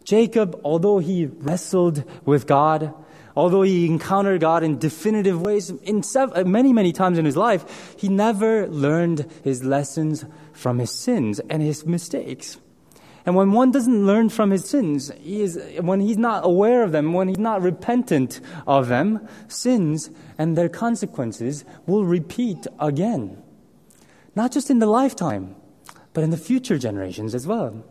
Jacob, 0.06 0.62
although 0.64 1.00
he 1.00 1.26
wrestled 1.26 2.06
with 2.24 2.48
God, 2.48 2.94
although 3.36 3.64
he 3.64 3.86
encountered 3.86 4.40
God 4.40 4.64
in 4.64 4.80
definitive 4.80 5.42
ways 5.42 5.72
in 5.72 6.04
sev- 6.04 6.48
many, 6.48 6.72
many 6.72 6.94
times 6.94 7.18
in 7.18 7.26
his 7.26 7.36
life, 7.36 7.96
he 7.98 8.08
never 8.08 8.66
learned 8.70 9.30
his 9.44 9.62
lessons 9.66 10.24
from 10.54 10.80
his 10.80 10.92
sins 10.92 11.42
and 11.50 11.62
his 11.62 11.86
mistakes. 11.86 12.60
And 13.26 13.36
when 13.36 13.54
one 13.54 13.72
doesn't 13.72 14.06
learn 14.06 14.30
from 14.30 14.52
his 14.52 14.70
sins, 14.70 15.12
he 15.20 15.42
is, 15.42 15.60
when 15.82 16.00
he's 16.00 16.18
not 16.18 16.46
aware 16.46 16.84
of 16.84 16.92
them, 16.92 17.14
when 17.14 17.28
he's 17.28 17.40
not 17.40 17.62
repentant 17.62 18.40
of 18.68 18.88
them, 18.88 19.28
sins 19.48 20.12
and 20.38 20.56
their 20.56 20.70
consequences 20.70 21.66
will 21.88 22.06
repeat 22.06 22.68
again. 22.80 23.42
Not 24.36 24.52
just 24.52 24.70
in 24.70 24.80
the 24.80 24.86
lifetime, 24.86 25.56
but 26.14 26.24
in 26.24 26.30
the 26.30 26.38
future 26.38 26.78
generations 26.78 27.34
as 27.34 27.48
well. 27.48 27.84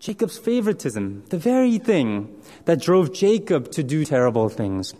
Jacob's 0.00 0.38
favoritism, 0.38 1.24
the 1.28 1.38
very 1.38 1.76
thing 1.78 2.40
that 2.64 2.80
drove 2.80 3.12
Jacob 3.12 3.70
to 3.72 3.82
do 3.82 4.04
terrible 4.04 4.48
things. 4.48 4.94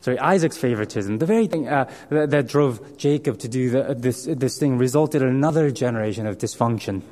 Sorry, 0.00 0.18
Isaac's 0.18 0.56
favoritism, 0.56 1.18
the 1.18 1.26
very 1.26 1.46
thing 1.46 1.68
uh, 1.68 1.90
that, 2.08 2.30
that, 2.30 2.46
drove 2.46 2.96
Jacob 2.96 3.38
to 3.40 3.48
do 3.48 3.68
the, 3.68 3.94
this, 3.98 4.24
this 4.24 4.58
thing, 4.58 4.78
resulted 4.78 5.20
in 5.20 5.28
another 5.28 5.70
generation 5.70 6.26
of 6.26 6.38
dysfunction. 6.38 7.02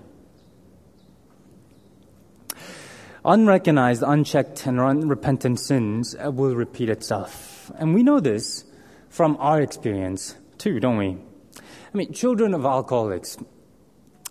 Unrecognized, 3.28 4.02
unchecked, 4.02 4.66
and 4.66 4.80
unrepentant 4.80 5.60
sins 5.60 6.16
uh, 6.16 6.30
will 6.30 6.54
repeat 6.54 6.88
itself. 6.88 7.70
And 7.76 7.94
we 7.94 8.02
know 8.02 8.20
this 8.20 8.64
from 9.10 9.36
our 9.38 9.60
experience 9.60 10.34
too, 10.56 10.80
don't 10.80 10.96
we? 10.96 11.18
I 11.58 11.96
mean, 11.96 12.12
children 12.12 12.54
of 12.54 12.64
alcoholics, 12.64 13.36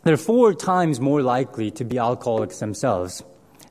they're 0.03 0.17
four 0.17 0.53
times 0.53 0.99
more 0.99 1.21
likely 1.21 1.71
to 1.71 1.85
be 1.85 1.97
alcoholics 1.97 2.59
themselves 2.59 3.23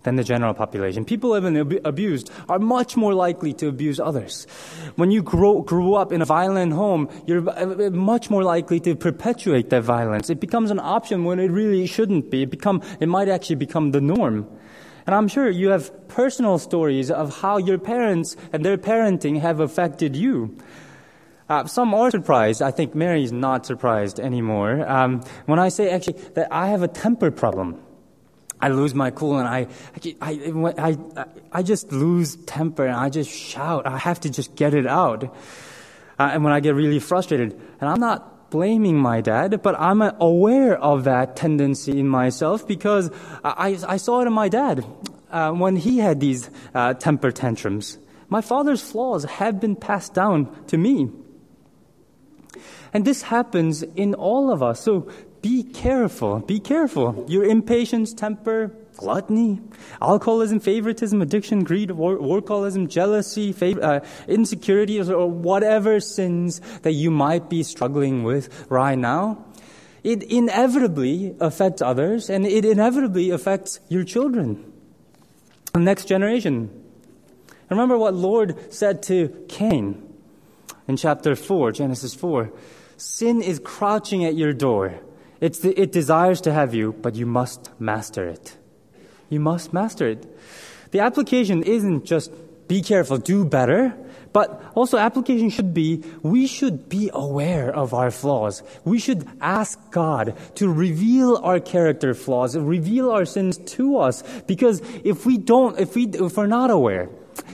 than 0.05 0.15
the 0.15 0.25
general 0.25 0.55
population. 0.55 1.05
People 1.05 1.31
who 1.31 1.35
have 1.35 1.43
been 1.43 1.57
ab- 1.57 1.85
abused 1.85 2.31
are 2.49 2.61
much 2.61 2.97
more 2.97 3.13
likely 3.13 3.53
to 3.55 3.67
abuse 3.67 3.99
others. 3.99 4.47
When 4.95 5.11
you 5.11 5.23
grow, 5.23 5.63
grew 5.63 5.95
up 5.95 6.13
in 6.13 6.23
a 6.23 6.25
violent 6.25 6.73
home, 6.73 7.11
you're 7.27 7.49
uh, 7.49 7.91
much 7.91 8.31
more 8.31 8.45
likely 8.45 8.79
to 8.81 8.95
perpetuate 8.95 9.71
that 9.71 9.83
violence. 9.83 10.31
It 10.31 10.39
becomes 10.39 10.71
an 10.71 10.79
option 10.79 11.25
when 11.25 11.41
it 11.41 11.51
really 11.51 11.87
shouldn't 11.87 12.31
be. 12.31 12.43
It, 12.43 12.51
become, 12.51 12.83
it 13.01 13.09
might 13.09 13.29
actually 13.29 13.57
become 13.57 13.91
the 13.91 14.01
norm. 14.01 14.47
And 15.07 15.15
I'm 15.15 15.29
sure 15.29 15.49
you 15.49 15.69
have 15.69 16.09
personal 16.09 16.59
stories 16.59 17.11
of 17.11 17.41
how 17.41 17.59
your 17.59 17.79
parents 17.79 18.37
and 18.53 18.65
their 18.65 18.77
parenting 18.77 19.41
have 19.41 19.61
affected 19.61 20.17
you. 20.17 20.57
Uh, 21.49 21.65
some 21.67 21.95
are 21.95 22.11
surprised. 22.11 22.61
I 22.61 22.73
think 22.73 22.95
Mary 22.95 23.23
is 23.23 23.31
not 23.31 23.67
surprised 23.67 24.19
anymore. 24.19 24.87
Um, 24.89 25.23
when 25.47 25.61
I 25.61 25.69
say 25.69 25.91
actually 25.91 26.19
that 26.35 26.49
I 26.51 26.69
have 26.69 26.83
a 26.83 26.89
temper 26.89 27.31
problem. 27.31 27.81
I 28.61 28.69
lose 28.71 28.95
my 28.95 29.11
cool 29.11 29.39
and 29.39 29.47
I, 29.47 29.67
I, 30.23 30.97
I, 31.17 31.27
I, 31.53 31.63
just 31.63 31.93
lose 31.93 32.37
temper 32.37 32.87
and 32.87 32.97
I 32.97 33.11
just 33.11 33.31
shout. 33.31 33.87
I 33.87 33.99
have 33.99 34.21
to 34.21 34.31
just 34.31 34.57
get 34.57 34.73
it 34.73 34.87
out. 34.87 35.25
Uh, 36.19 36.31
and 36.33 36.43
when 36.43 36.55
I 36.55 36.61
get 36.61 36.75
really 36.75 36.99
frustrated, 36.99 37.53
and 37.81 37.91
I'm 37.91 38.01
not 38.01 38.36
blaming 38.51 38.97
my 38.97 39.21
dad, 39.21 39.63
but 39.63 39.79
I'm 39.79 40.03
aware 40.03 40.79
of 40.79 41.05
that 41.05 41.37
tendency 41.37 41.99
in 41.99 42.09
myself 42.09 42.67
because 42.67 43.11
I, 43.45 43.79
I 43.87 43.97
saw 43.97 44.21
it 44.21 44.27
in 44.27 44.33
my 44.33 44.49
dad 44.49 44.85
uh, 45.31 45.53
when 45.53 45.77
he 45.77 45.99
had 45.99 46.21
these 46.21 46.51
uh, 46.75 46.95
temper 46.95 47.33
tantrums. 47.33 47.99
My 48.29 48.41
father's 48.41 48.83
flaws 48.83 49.25
have 49.25 49.61
been 49.61 49.77
passed 49.77 50.15
down 50.15 50.49
to 50.67 50.77
me. 50.77 51.11
And 52.93 53.05
this 53.05 53.23
happens 53.23 53.83
in 53.83 54.15
all 54.15 54.51
of 54.51 54.63
us. 54.63 54.81
So 54.81 55.11
be 55.43 55.63
careful. 55.63 56.41
Be 56.41 56.59
careful. 56.59 57.25
Your 57.29 57.45
impatience, 57.45 58.15
temper, 58.15 58.75
gluttony, 58.97 59.61
alcoholism, 60.01 60.61
favoritism, 60.61 61.23
addiction, 61.23 61.65
greed, 61.65 61.91
workaholism, 61.91 62.89
jealousy, 62.89 63.53
fav- 63.53 63.83
uh, 63.83 64.01
insecurity, 64.27 65.01
or 65.01 65.31
whatever 65.31 66.01
sins 66.01 66.61
that 66.83 66.93
you 66.93 67.11
might 67.11 67.49
be 67.49 67.63
struggling 67.63 68.23
with 68.23 68.67
right 68.71 68.99
now, 68.99 69.45
it 70.03 70.23
inevitably 70.23 71.35
affects 71.41 71.83
others 71.83 72.31
and 72.31 72.47
it 72.47 72.65
inevitably 72.65 73.31
affects 73.31 73.81
your 73.89 74.05
children, 74.05 74.73
the 75.73 75.81
next 75.81 76.07
generation. 76.07 76.71
Remember 77.69 77.99
what 77.99 78.15
Lord 78.15 78.73
said 78.73 79.03
to 79.05 79.29
Cain 79.49 80.07
in 80.87 80.97
chapter 80.97 81.35
4, 81.35 81.73
Genesis 81.73 82.15
4. 82.15 82.53
Sin 82.97 83.43
is 83.43 83.61
crouching 83.63 84.25
at 84.25 84.37
your 84.37 84.53
door. 84.53 85.01
The, 85.41 85.75
it 85.77 85.93
desires 85.93 86.41
to 86.43 86.53
have 86.53 86.75
you, 86.75 86.93
but 86.93 87.15
you 87.15 87.27
must 87.27 87.71
master 87.81 88.27
it. 88.27 88.57
You 89.29 89.41
must 89.41 89.73
master 89.73 90.09
it. 90.09 90.27
The 90.91 91.01
application 91.01 91.63
isn't 91.63 92.05
just 92.05 92.33
be 92.69 92.83
careful, 92.83 93.19
do 93.19 93.45
better, 93.45 93.95
but 94.33 94.63
also 94.75 94.99
application 94.99 95.51
should 95.51 95.73
be 95.73 96.05
we 96.23 96.47
should 96.47 96.89
be 96.89 97.11
aware 97.15 97.75
of 97.75 97.95
our 97.95 98.11
flaws. 98.11 98.63
We 98.85 98.99
should 98.99 99.27
ask 99.41 99.79
God 99.91 100.37
to 100.57 100.71
reveal 100.71 101.37
our 101.43 101.59
character 101.59 102.13
flaws, 102.13 102.57
reveal 102.57 103.11
our 103.11 103.25
sins 103.25 103.57
to 103.77 103.99
us 103.99 104.23
because 104.47 104.83
if 105.05 105.25
we 105.25 105.39
don't 105.39 105.79
if 105.79 105.95
we 105.95 106.07
if 106.09 106.37
we're 106.37 106.47
not 106.47 106.71
aware, 106.71 107.09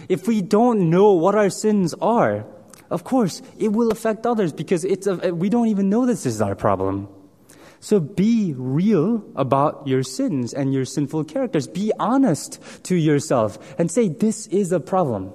if 0.09 0.27
we 0.27 0.43
don't 0.43 0.91
know 0.91 1.13
what 1.13 1.35
our 1.35 1.51
sins 1.51 1.95
are, 2.01 2.45
of 2.91 3.05
course, 3.05 3.43
it 3.59 3.69
will 3.69 3.91
affect 3.91 4.27
others 4.27 4.53
because 4.53 4.85
it's 4.85 5.07
a, 5.07 5.33
we 5.33 5.49
don't 5.49 5.69
even 5.69 5.89
know 5.89 6.05
this 6.05 6.27
is 6.27 6.43
our 6.43 6.55
problem. 6.55 7.09
So 7.83 7.99
be 7.99 8.55
real 8.57 9.25
about 9.35 9.89
your 9.89 10.05
sins 10.05 10.55
and 10.55 10.73
your 10.73 10.85
sinful 10.85 11.25
characters. 11.25 11.67
Be 11.67 11.91
honest 11.99 12.61
to 12.85 12.95
yourself 12.95 13.59
and 13.77 13.91
say, 13.91 14.07
this 14.09 14.47
is 14.47 14.71
a 14.71 14.79
problem. 14.79 15.33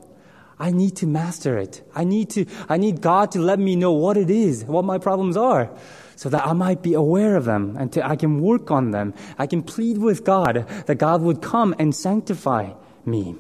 I 0.57 0.71
need 0.71 0.95
to 0.97 1.07
master 1.07 1.57
it. 1.57 1.83
I 1.93 2.05
need 2.05 2.29
to, 2.31 2.45
I 2.69 2.77
need 2.77 3.01
God 3.01 3.31
to 3.31 3.39
let 3.39 3.59
me 3.59 3.75
know 3.75 3.91
what 3.91 4.15
it 4.15 4.29
is, 4.29 4.63
what 4.63 4.85
my 4.85 4.97
problems 4.97 5.35
are, 5.35 5.69
so 6.15 6.29
that 6.29 6.47
I 6.47 6.53
might 6.53 6.81
be 6.81 6.93
aware 6.93 7.35
of 7.35 7.43
them 7.43 7.75
and 7.77 7.91
to, 7.91 8.07
I 8.07 8.15
can 8.15 8.39
work 8.39 8.71
on 8.71 8.91
them. 8.91 9.13
I 9.37 9.45
can 9.45 9.61
plead 9.61 9.97
with 9.97 10.23
God 10.23 10.65
that 10.85 10.95
God 10.95 11.21
would 11.23 11.41
come 11.41 11.75
and 11.77 11.93
sanctify 11.93 12.71
me. 13.05 13.35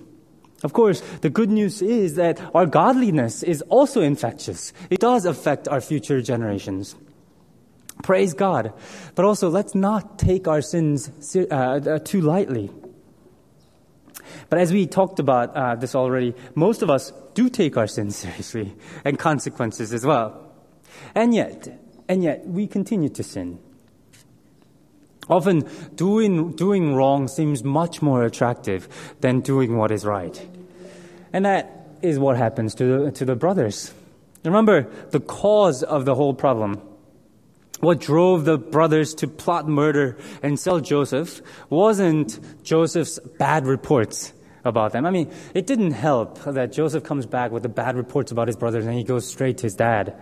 Of 0.63 0.73
course, 0.73 0.99
the 1.21 1.29
good 1.29 1.49
news 1.49 1.81
is 1.81 2.15
that 2.15 2.41
our 2.53 2.65
godliness 2.65 3.41
is 3.41 3.61
also 3.69 4.01
infectious. 4.01 4.73
It 4.89 4.99
does 4.99 5.23
affect 5.23 5.69
our 5.69 5.79
future 5.79 6.21
generations. 6.21 6.97
Praise 8.03 8.33
God. 8.33 8.73
But 9.15 9.25
also, 9.25 9.49
let's 9.49 9.75
not 9.75 10.19
take 10.19 10.47
our 10.47 10.61
sins 10.61 11.11
uh, 11.35 11.55
uh, 11.55 11.99
too 11.99 12.21
lightly. 12.21 12.69
But 14.49 14.59
as 14.59 14.71
we 14.71 14.87
talked 14.87 15.19
about 15.19 15.55
uh, 15.55 15.75
this 15.75 15.95
already, 15.95 16.33
most 16.55 16.81
of 16.81 16.89
us 16.89 17.11
do 17.33 17.49
take 17.49 17.77
our 17.77 17.87
sins 17.87 18.15
seriously 18.17 18.75
and 19.03 19.17
consequences 19.17 19.93
as 19.93 20.05
well. 20.05 20.51
And 21.15 21.33
yet, 21.33 21.67
and 22.07 22.23
yet, 22.23 22.47
we 22.47 22.67
continue 22.67 23.09
to 23.09 23.23
sin. 23.23 23.59
Often, 25.29 25.69
doing, 25.95 26.53
doing 26.53 26.95
wrong 26.95 27.27
seems 27.27 27.63
much 27.63 28.01
more 28.01 28.23
attractive 28.23 28.87
than 29.19 29.41
doing 29.41 29.75
what 29.75 29.91
is 29.91 30.05
right. 30.05 30.47
And 31.33 31.43
that 31.45 31.97
is 32.01 32.17
what 32.17 32.37
happens 32.37 32.75
to 32.75 33.05
the, 33.05 33.11
to 33.11 33.25
the 33.25 33.35
brothers. 33.35 33.93
Remember, 34.45 34.83
the 35.09 35.19
cause 35.19 35.83
of 35.83 36.05
the 36.05 36.15
whole 36.15 36.33
problem 36.33 36.81
what 37.79 37.99
drove 37.99 38.45
the 38.45 38.57
brothers 38.57 39.13
to 39.15 39.27
plot 39.27 39.67
murder 39.67 40.17
and 40.41 40.59
sell 40.59 40.79
Joseph 40.79 41.41
wasn't 41.69 42.39
Joseph's 42.63 43.19
bad 43.37 43.65
reports 43.67 44.33
about 44.65 44.91
them. 44.91 45.05
I 45.05 45.11
mean, 45.11 45.31
it 45.53 45.67
didn't 45.67 45.91
help 45.91 46.43
that 46.43 46.71
Joseph 46.71 47.03
comes 47.03 47.25
back 47.25 47.51
with 47.51 47.63
the 47.63 47.69
bad 47.69 47.95
reports 47.95 48.31
about 48.31 48.47
his 48.47 48.57
brothers 48.57 48.85
and 48.85 48.95
he 48.95 49.03
goes 49.03 49.27
straight 49.27 49.57
to 49.59 49.63
his 49.63 49.75
dad. 49.75 50.19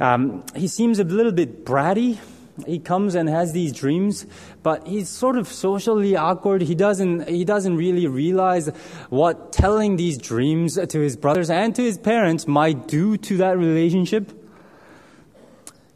Um, 0.00 0.44
he 0.54 0.68
seems 0.68 0.98
a 0.98 1.04
little 1.04 1.32
bit 1.32 1.64
bratty. 1.64 2.18
He 2.66 2.80
comes 2.80 3.14
and 3.14 3.28
has 3.28 3.52
these 3.52 3.72
dreams, 3.72 4.26
but 4.64 4.86
he's 4.86 5.08
sort 5.08 5.36
of 5.38 5.46
socially 5.46 6.16
awkward. 6.16 6.62
He 6.62 6.74
doesn't, 6.74 7.28
he 7.28 7.44
doesn't 7.44 7.76
really 7.76 8.08
realize 8.08 8.68
what 9.10 9.52
telling 9.52 9.96
these 9.96 10.18
dreams 10.18 10.74
to 10.74 10.98
his 10.98 11.16
brothers 11.16 11.50
and 11.50 11.72
to 11.76 11.82
his 11.82 11.98
parents 11.98 12.48
might 12.48 12.88
do 12.88 13.16
to 13.18 13.36
that 13.38 13.58
relationship. 13.58 14.37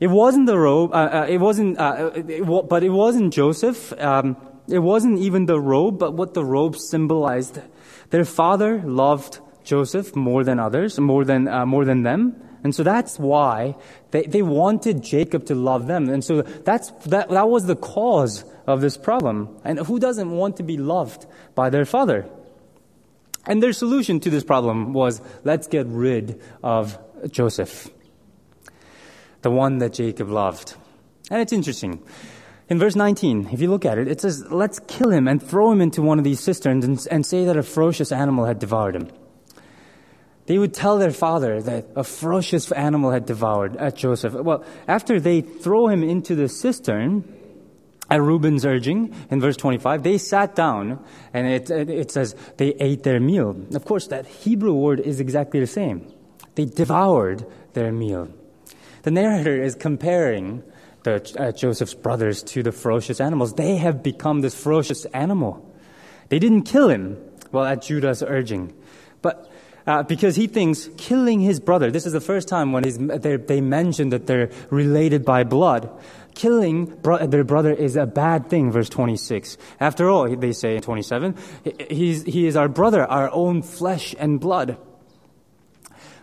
It 0.02 0.10
wasn't 0.10 0.46
the 0.46 0.58
robe. 0.58 0.92
Uh, 0.92 0.96
uh, 0.96 1.26
it 1.28 1.38
wasn't. 1.38 1.78
Uh, 1.78 2.10
it, 2.12 2.44
but 2.68 2.82
it 2.82 2.88
wasn't 2.88 3.32
Joseph. 3.32 3.92
Um, 4.00 4.36
it 4.66 4.80
wasn't 4.80 5.20
even 5.20 5.46
the 5.46 5.60
robe, 5.60 6.00
but 6.00 6.14
what 6.14 6.34
the 6.34 6.44
robe 6.44 6.76
symbolized. 6.76 7.60
Their 8.10 8.24
father 8.24 8.82
loved 8.84 9.38
Joseph 9.62 10.16
more 10.16 10.42
than 10.42 10.58
others, 10.58 10.98
more 10.98 11.24
than 11.24 11.46
uh, 11.46 11.64
more 11.66 11.84
than 11.84 12.02
them, 12.02 12.34
and 12.64 12.74
so 12.74 12.82
that's 12.82 13.16
why 13.16 13.76
they, 14.10 14.22
they 14.22 14.42
wanted 14.42 15.04
Jacob 15.04 15.46
to 15.46 15.54
love 15.54 15.86
them. 15.86 16.08
And 16.08 16.24
so 16.24 16.42
that's 16.42 16.90
that 17.06 17.28
that 17.28 17.48
was 17.48 17.66
the 17.66 17.76
cause 17.76 18.44
of 18.66 18.80
this 18.80 18.96
problem. 18.96 19.56
And 19.62 19.78
who 19.78 20.00
doesn't 20.00 20.32
want 20.32 20.56
to 20.56 20.64
be 20.64 20.78
loved 20.78 21.26
by 21.54 21.70
their 21.70 21.84
father? 21.84 22.26
And 23.46 23.62
their 23.62 23.72
solution 23.72 24.18
to 24.18 24.30
this 24.30 24.42
problem 24.42 24.94
was 24.94 25.20
let's 25.44 25.68
get 25.68 25.86
rid 25.86 26.42
of 26.60 26.98
Joseph 27.30 27.88
the 29.42 29.50
one 29.50 29.78
that 29.78 29.92
Jacob 29.92 30.28
loved. 30.28 30.74
And 31.30 31.40
it's 31.40 31.52
interesting. 31.52 32.02
In 32.68 32.78
verse 32.78 32.96
19, 32.96 33.50
if 33.52 33.60
you 33.60 33.68
look 33.70 33.84
at 33.84 33.98
it, 33.98 34.08
it 34.08 34.20
says, 34.20 34.50
Let's 34.50 34.78
kill 34.80 35.10
him 35.10 35.28
and 35.28 35.42
throw 35.42 35.70
him 35.70 35.80
into 35.80 36.00
one 36.00 36.18
of 36.18 36.24
these 36.24 36.40
cisterns 36.40 36.84
and, 36.84 37.06
and 37.10 37.26
say 37.26 37.44
that 37.44 37.56
a 37.56 37.62
ferocious 37.62 38.12
animal 38.12 38.46
had 38.46 38.58
devoured 38.58 38.96
him. 38.96 39.08
They 40.46 40.58
would 40.58 40.74
tell 40.74 40.98
their 40.98 41.12
father 41.12 41.62
that 41.62 41.86
a 41.94 42.02
ferocious 42.02 42.72
animal 42.72 43.10
had 43.10 43.26
devoured 43.26 43.76
at 43.76 43.96
Joseph. 43.96 44.34
Well, 44.34 44.64
after 44.88 45.20
they 45.20 45.40
throw 45.40 45.88
him 45.88 46.02
into 46.02 46.34
the 46.34 46.48
cistern, 46.48 47.24
at 48.10 48.20
Reuben's 48.20 48.66
urging, 48.66 49.14
in 49.30 49.40
verse 49.40 49.56
25, 49.56 50.02
they 50.02 50.18
sat 50.18 50.54
down 50.54 51.02
and 51.32 51.46
it, 51.46 51.70
it 51.70 52.10
says 52.10 52.34
they 52.58 52.74
ate 52.74 53.04
their 53.04 53.20
meal. 53.20 53.56
Of 53.74 53.84
course, 53.84 54.08
that 54.08 54.26
Hebrew 54.26 54.74
word 54.74 55.00
is 55.00 55.20
exactly 55.20 55.60
the 55.60 55.66
same. 55.66 56.12
They 56.54 56.66
devoured 56.66 57.46
their 57.72 57.92
meal. 57.92 58.28
The 59.02 59.10
narrator 59.10 59.60
is 59.60 59.74
comparing 59.74 60.62
the, 61.02 61.34
uh, 61.38 61.52
Joseph's 61.52 61.94
brothers 61.94 62.42
to 62.44 62.62
the 62.62 62.72
ferocious 62.72 63.20
animals. 63.20 63.54
They 63.54 63.76
have 63.76 64.02
become 64.02 64.40
this 64.40 64.54
ferocious 64.54 65.04
animal. 65.06 65.68
They 66.28 66.38
didn't 66.38 66.62
kill 66.62 66.88
him, 66.88 67.18
well, 67.50 67.64
at 67.64 67.82
Judah's 67.82 68.22
urging. 68.22 68.72
But 69.20 69.50
uh, 69.86 70.04
because 70.04 70.36
he 70.36 70.46
thinks 70.46 70.88
killing 70.96 71.40
his 71.40 71.58
brother, 71.58 71.90
this 71.90 72.06
is 72.06 72.12
the 72.12 72.20
first 72.20 72.46
time 72.46 72.72
when 72.72 72.84
they 72.84 73.60
mention 73.60 74.10
that 74.10 74.26
they're 74.26 74.50
related 74.70 75.24
by 75.24 75.44
blood. 75.44 75.90
Killing 76.34 76.86
bro- 76.86 77.26
their 77.26 77.44
brother 77.44 77.72
is 77.72 77.96
a 77.96 78.06
bad 78.06 78.48
thing, 78.48 78.70
verse 78.70 78.88
26. 78.88 79.58
After 79.80 80.08
all, 80.08 80.34
they 80.34 80.52
say 80.52 80.76
in 80.76 80.82
27, 80.82 81.36
he's, 81.90 82.22
he 82.22 82.46
is 82.46 82.56
our 82.56 82.68
brother, 82.68 83.04
our 83.04 83.30
own 83.32 83.62
flesh 83.62 84.14
and 84.18 84.40
blood. 84.40 84.78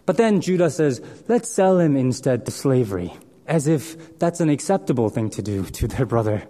But 0.09 0.17
then 0.17 0.41
Judah 0.41 0.71
says, 0.71 1.03
let's 1.27 1.47
sell 1.51 1.77
him 1.77 1.95
instead 1.95 2.43
to 2.47 2.51
slavery, 2.51 3.13
as 3.45 3.67
if 3.67 4.17
that's 4.17 4.39
an 4.39 4.49
acceptable 4.49 5.09
thing 5.09 5.29
to 5.29 5.43
do 5.43 5.63
to 5.79 5.87
their 5.87 6.07
brother. 6.07 6.47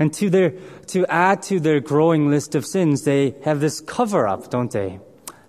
And 0.00 0.12
to 0.14 0.28
their, 0.30 0.50
to 0.88 1.06
add 1.06 1.42
to 1.42 1.60
their 1.60 1.78
growing 1.78 2.30
list 2.30 2.56
of 2.56 2.66
sins, 2.66 3.04
they 3.04 3.36
have 3.44 3.60
this 3.60 3.80
cover 3.80 4.26
up, 4.26 4.50
don't 4.50 4.72
they? 4.72 4.98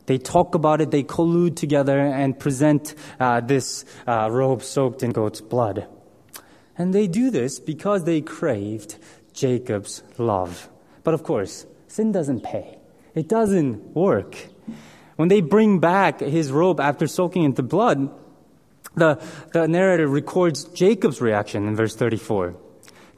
They 0.05 0.19
talk 0.19 0.53
about 0.53 0.79
it, 0.79 0.91
they 0.91 1.01
collude 1.01 1.55
together 1.55 1.97
and 1.97 2.37
present 2.37 2.93
uh, 3.19 3.41
this 3.41 3.83
uh, 4.05 4.29
robe 4.29 4.61
soaked 4.61 5.01
in 5.01 5.09
goat's 5.09 5.41
blood. 5.41 5.87
And 6.77 6.93
they 6.93 7.07
do 7.07 7.31
this 7.31 7.59
because 7.59 8.03
they 8.03 8.21
craved 8.21 8.99
Jacob's 9.33 10.03
love. 10.19 10.69
But 11.03 11.15
of 11.15 11.23
course, 11.23 11.65
sin 11.87 12.11
doesn't 12.11 12.41
pay. 12.41 12.77
It 13.15 13.27
doesn't 13.27 13.95
work. 13.95 14.37
When 15.15 15.29
they 15.29 15.41
bring 15.41 15.79
back 15.79 16.19
his 16.19 16.51
robe 16.51 16.79
after 16.79 17.07
soaking 17.07 17.43
into 17.43 17.63
blood, 17.63 18.09
the, 18.95 19.21
the 19.53 19.67
narrator 19.67 20.07
records 20.07 20.65
Jacob's 20.65 21.21
reaction 21.21 21.67
in 21.67 21.75
verse 21.75 21.95
34. 21.95 22.55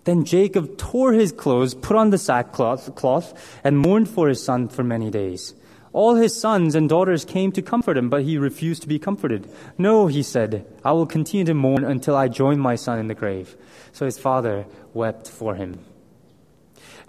Then 0.04 0.24
Jacob 0.24 0.78
tore 0.78 1.14
his 1.14 1.32
clothes, 1.32 1.74
put 1.74 1.98
on 1.98 2.12
the 2.12 2.18
sackcloth, 2.18 2.96
cloth, 2.96 3.60
and 3.64 3.78
mourned 3.78 4.10
for 4.10 4.30
his 4.30 4.44
son 4.44 4.70
for 4.70 4.84
many 4.84 5.10
days. 5.10 5.54
All 5.92 6.16
his 6.16 6.40
sons 6.40 6.76
and 6.76 6.88
daughters 6.88 7.26
came 7.26 7.52
to 7.54 7.62
comfort 7.62 7.98
him, 7.98 8.10
but 8.10 8.24
he 8.24 8.38
refused 8.38 8.84
to 8.84 8.88
be 8.88 9.00
comforted. 9.00 9.50
No, 9.78 10.08
he 10.08 10.22
said, 10.24 10.66
I 10.84 10.92
will 10.92 11.08
continue 11.08 11.46
to 11.46 11.54
mourn 11.54 11.84
until 11.84 12.16
I 12.16 12.28
join 12.28 12.60
my 12.60 12.76
son 12.76 13.00
in 13.00 13.08
the 13.08 13.16
grave. 13.16 13.58
So 13.92 14.06
his 14.06 14.20
father 14.20 14.66
wept 14.94 15.28
for 15.28 15.56
him. 15.56 15.80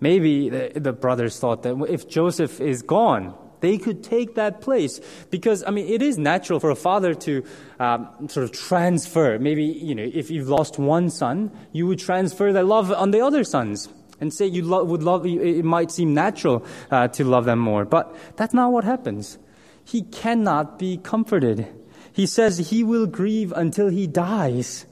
Maybe 0.00 0.48
the, 0.48 0.72
the 0.74 0.92
brothers 0.92 1.38
thought 1.38 1.64
that 1.64 1.76
if 1.88 2.08
Joseph 2.08 2.60
is 2.60 2.82
gone, 2.82 3.34
they 3.60 3.78
could 3.78 4.02
take 4.02 4.34
that 4.34 4.60
place 4.60 5.00
because 5.30 5.64
I 5.66 5.70
mean 5.70 5.88
it 5.88 6.02
is 6.02 6.18
natural 6.18 6.60
for 6.60 6.70
a 6.70 6.76
father 6.76 7.14
to 7.14 7.44
um, 7.78 8.28
sort 8.28 8.44
of 8.44 8.52
transfer. 8.52 9.38
Maybe 9.38 9.64
you 9.64 9.94
know 9.94 10.08
if 10.12 10.30
you've 10.30 10.48
lost 10.48 10.78
one 10.78 11.10
son, 11.10 11.50
you 11.72 11.86
would 11.86 11.98
transfer 11.98 12.52
that 12.52 12.66
love 12.66 12.92
on 12.92 13.10
the 13.10 13.20
other 13.20 13.44
sons 13.44 13.88
and 14.20 14.32
say 14.32 14.46
you 14.46 14.64
lo- 14.64 14.84
would 14.84 15.02
love. 15.02 15.26
It 15.26 15.64
might 15.64 15.90
seem 15.90 16.14
natural 16.14 16.64
uh, 16.90 17.08
to 17.08 17.24
love 17.24 17.44
them 17.44 17.58
more, 17.58 17.84
but 17.84 18.14
that's 18.36 18.54
not 18.54 18.72
what 18.72 18.84
happens. 18.84 19.38
He 19.84 20.02
cannot 20.02 20.78
be 20.78 20.98
comforted. 20.98 21.66
He 22.12 22.26
says 22.26 22.58
he 22.58 22.84
will 22.84 23.06
grieve 23.06 23.52
until 23.52 23.88
he 23.88 24.06
dies. 24.06 24.86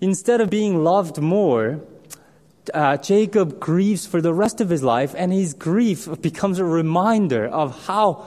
Instead 0.00 0.40
of 0.40 0.50
being 0.50 0.82
loved 0.82 1.20
more, 1.20 1.80
uh, 2.72 2.96
Jacob 2.98 3.58
grieves 3.58 4.06
for 4.06 4.20
the 4.20 4.32
rest 4.32 4.60
of 4.60 4.68
his 4.68 4.82
life, 4.82 5.14
and 5.16 5.32
his 5.32 5.54
grief 5.54 6.08
becomes 6.20 6.58
a 6.58 6.64
reminder 6.64 7.46
of 7.46 7.86
how 7.86 8.26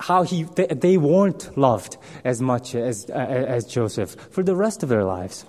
how 0.00 0.22
he 0.24 0.42
they, 0.42 0.66
they 0.66 0.96
weren't 0.96 1.56
loved 1.56 1.96
as 2.24 2.40
much 2.40 2.74
as 2.74 3.08
uh, 3.10 3.12
as 3.12 3.64
Joseph 3.66 4.16
for 4.30 4.42
the 4.42 4.56
rest 4.56 4.82
of 4.82 4.88
their 4.88 5.04
lives. 5.04 5.44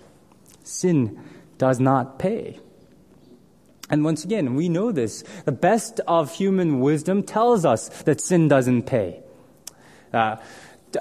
Sin 0.63 1.19
does 1.57 1.79
not 1.79 2.19
pay. 2.19 2.59
And 3.89 4.03
once 4.03 4.25
again, 4.25 4.55
we 4.55 4.67
know 4.67 4.91
this. 4.91 5.23
The 5.45 5.51
best 5.51 5.99
of 6.07 6.33
human 6.33 6.79
wisdom 6.79 7.21
tells 7.21 7.65
us 7.65 7.89
that 8.03 8.19
sin 8.19 8.47
doesn't 8.47 8.83
pay. 8.83 9.21
Uh, 10.11 10.37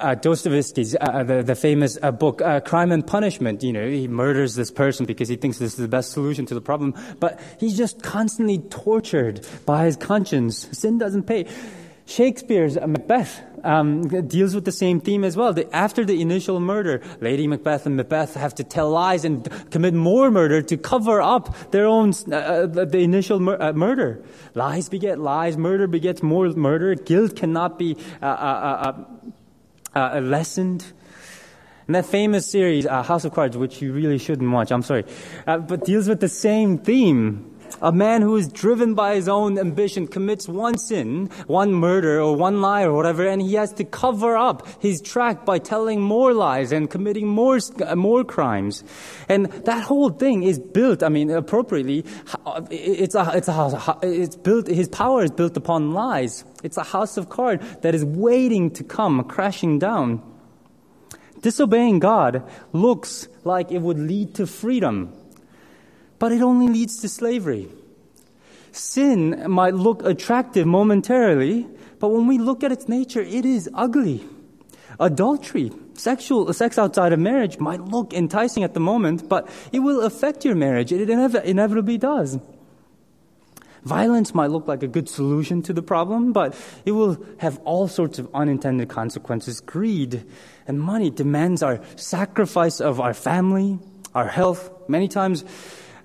uh, 0.00 0.14
Dostoevsky's, 0.14 0.94
uh, 0.94 0.98
uh, 1.00 1.22
the, 1.22 1.42
the 1.42 1.54
famous 1.54 1.98
uh, 2.02 2.10
book, 2.10 2.40
uh, 2.42 2.60
Crime 2.60 2.92
and 2.92 3.06
Punishment. 3.06 3.62
You 3.62 3.72
know, 3.72 3.88
he 3.88 4.08
murders 4.08 4.54
this 4.54 4.70
person 4.70 5.06
because 5.06 5.28
he 5.28 5.36
thinks 5.36 5.58
this 5.58 5.72
is 5.72 5.78
the 5.78 5.88
best 5.88 6.12
solution 6.12 6.46
to 6.46 6.54
the 6.54 6.60
problem, 6.60 6.94
but 7.20 7.40
he's 7.58 7.76
just 7.76 8.02
constantly 8.02 8.58
tortured 8.58 9.46
by 9.66 9.84
his 9.84 9.96
conscience. 9.96 10.68
Sin 10.72 10.98
doesn't 10.98 11.24
pay. 11.24 11.46
Shakespeare's 12.06 12.76
Macbeth 12.76 13.40
um, 13.64 14.06
deals 14.28 14.54
with 14.54 14.66
the 14.66 14.72
same 14.72 15.00
theme 15.00 15.24
as 15.24 15.36
well. 15.36 15.52
The, 15.52 15.74
after 15.74 16.04
the 16.04 16.20
initial 16.20 16.60
murder, 16.60 17.02
Lady 17.20 17.46
Macbeth 17.46 17.86
and 17.86 17.96
Macbeth 17.96 18.34
have 18.34 18.54
to 18.56 18.64
tell 18.64 18.90
lies 18.90 19.24
and 19.24 19.48
commit 19.70 19.94
more 19.94 20.30
murder 20.30 20.60
to 20.60 20.76
cover 20.76 21.22
up 21.22 21.70
their 21.70 21.86
own 21.86 22.12
uh, 22.30 22.36
uh 22.36 22.66
the 22.66 22.98
initial 22.98 23.40
mur- 23.40 23.60
uh, 23.60 23.72
murder. 23.72 24.22
Lies 24.54 24.88
beget 24.90 25.18
lies, 25.18 25.56
murder 25.56 25.86
begets 25.86 26.22
more 26.22 26.48
murder. 26.50 26.94
Guilt 26.94 27.36
cannot 27.36 27.78
be 27.78 27.96
uh, 28.20 28.92
uh, 29.94 30.14
uh 30.14 30.20
lessened. 30.20 30.92
And 31.86 31.94
that 31.94 32.06
famous 32.06 32.50
series, 32.50 32.86
House 32.86 33.26
of 33.26 33.34
Cards, 33.34 33.58
which 33.58 33.82
you 33.82 33.92
really 33.92 34.16
shouldn't 34.16 34.50
watch, 34.50 34.70
I'm 34.72 34.82
sorry, 34.82 35.04
but 35.44 35.84
deals 35.84 36.08
with 36.08 36.20
the 36.20 36.30
same 36.30 36.78
theme. 36.78 37.53
A 37.82 37.92
man 37.92 38.22
who 38.22 38.36
is 38.36 38.48
driven 38.48 38.94
by 38.94 39.14
his 39.14 39.28
own 39.28 39.58
ambition 39.58 40.06
commits 40.06 40.48
one 40.48 40.78
sin, 40.78 41.30
one 41.46 41.72
murder 41.72 42.20
or 42.20 42.36
one 42.36 42.60
lie 42.60 42.84
or 42.84 42.92
whatever, 42.92 43.26
and 43.26 43.42
he 43.42 43.54
has 43.54 43.72
to 43.74 43.84
cover 43.84 44.36
up 44.36 44.66
his 44.80 45.00
track 45.00 45.44
by 45.44 45.58
telling 45.58 46.00
more 46.00 46.32
lies 46.32 46.72
and 46.72 46.90
committing 46.90 47.28
more, 47.28 47.58
uh, 47.84 47.96
more 47.96 48.24
crimes. 48.24 48.84
And 49.28 49.46
that 49.46 49.82
whole 49.82 50.10
thing 50.10 50.42
is 50.42 50.58
built, 50.58 51.02
I 51.02 51.08
mean, 51.08 51.30
appropriately, 51.30 52.04
uh, 52.46 52.62
it's 52.70 53.14
a, 53.14 53.32
it's 53.34 53.48
a 53.48 53.98
it's 54.02 54.36
built, 54.36 54.66
his 54.66 54.88
power 54.88 55.24
is 55.24 55.30
built 55.30 55.56
upon 55.56 55.92
lies. 55.92 56.44
It's 56.62 56.76
a 56.76 56.84
house 56.84 57.16
of 57.16 57.28
cards 57.28 57.64
that 57.82 57.94
is 57.94 58.04
waiting 58.04 58.70
to 58.72 58.84
come 58.84 59.22
crashing 59.24 59.78
down. 59.78 60.22
Disobeying 61.40 61.98
God 61.98 62.42
looks 62.72 63.28
like 63.44 63.70
it 63.70 63.82
would 63.82 63.98
lead 63.98 64.34
to 64.36 64.46
freedom 64.46 65.12
but 66.18 66.32
it 66.32 66.42
only 66.42 66.68
leads 66.68 67.00
to 67.00 67.08
slavery. 67.08 67.68
Sin 68.72 69.44
might 69.50 69.74
look 69.74 70.04
attractive 70.04 70.66
momentarily, 70.66 71.66
but 72.00 72.08
when 72.08 72.26
we 72.26 72.38
look 72.38 72.64
at 72.64 72.72
its 72.72 72.88
nature, 72.88 73.20
it 73.20 73.44
is 73.44 73.70
ugly. 73.72 74.24
Adultery, 74.98 75.72
sexual 75.94 76.52
sex 76.52 76.78
outside 76.78 77.12
of 77.12 77.18
marriage 77.18 77.58
might 77.58 77.80
look 77.80 78.12
enticing 78.12 78.62
at 78.62 78.74
the 78.74 78.80
moment, 78.80 79.28
but 79.28 79.48
it 79.72 79.80
will 79.80 80.02
affect 80.02 80.44
your 80.44 80.54
marriage. 80.54 80.92
It 80.92 81.08
inevitably 81.08 81.98
does. 81.98 82.38
Violence 83.82 84.34
might 84.34 84.50
look 84.50 84.66
like 84.66 84.82
a 84.82 84.88
good 84.88 85.08
solution 85.08 85.62
to 85.62 85.72
the 85.72 85.82
problem, 85.82 86.32
but 86.32 86.56
it 86.86 86.92
will 86.92 87.22
have 87.38 87.58
all 87.64 87.86
sorts 87.86 88.18
of 88.18 88.28
unintended 88.32 88.88
consequences. 88.88 89.60
Greed 89.60 90.24
and 90.66 90.80
money 90.80 91.10
demands 91.10 91.62
our 91.62 91.80
sacrifice 91.96 92.80
of 92.80 92.98
our 92.98 93.12
family, 93.12 93.78
our 94.14 94.26
health. 94.26 94.70
Many 94.88 95.06
times, 95.06 95.44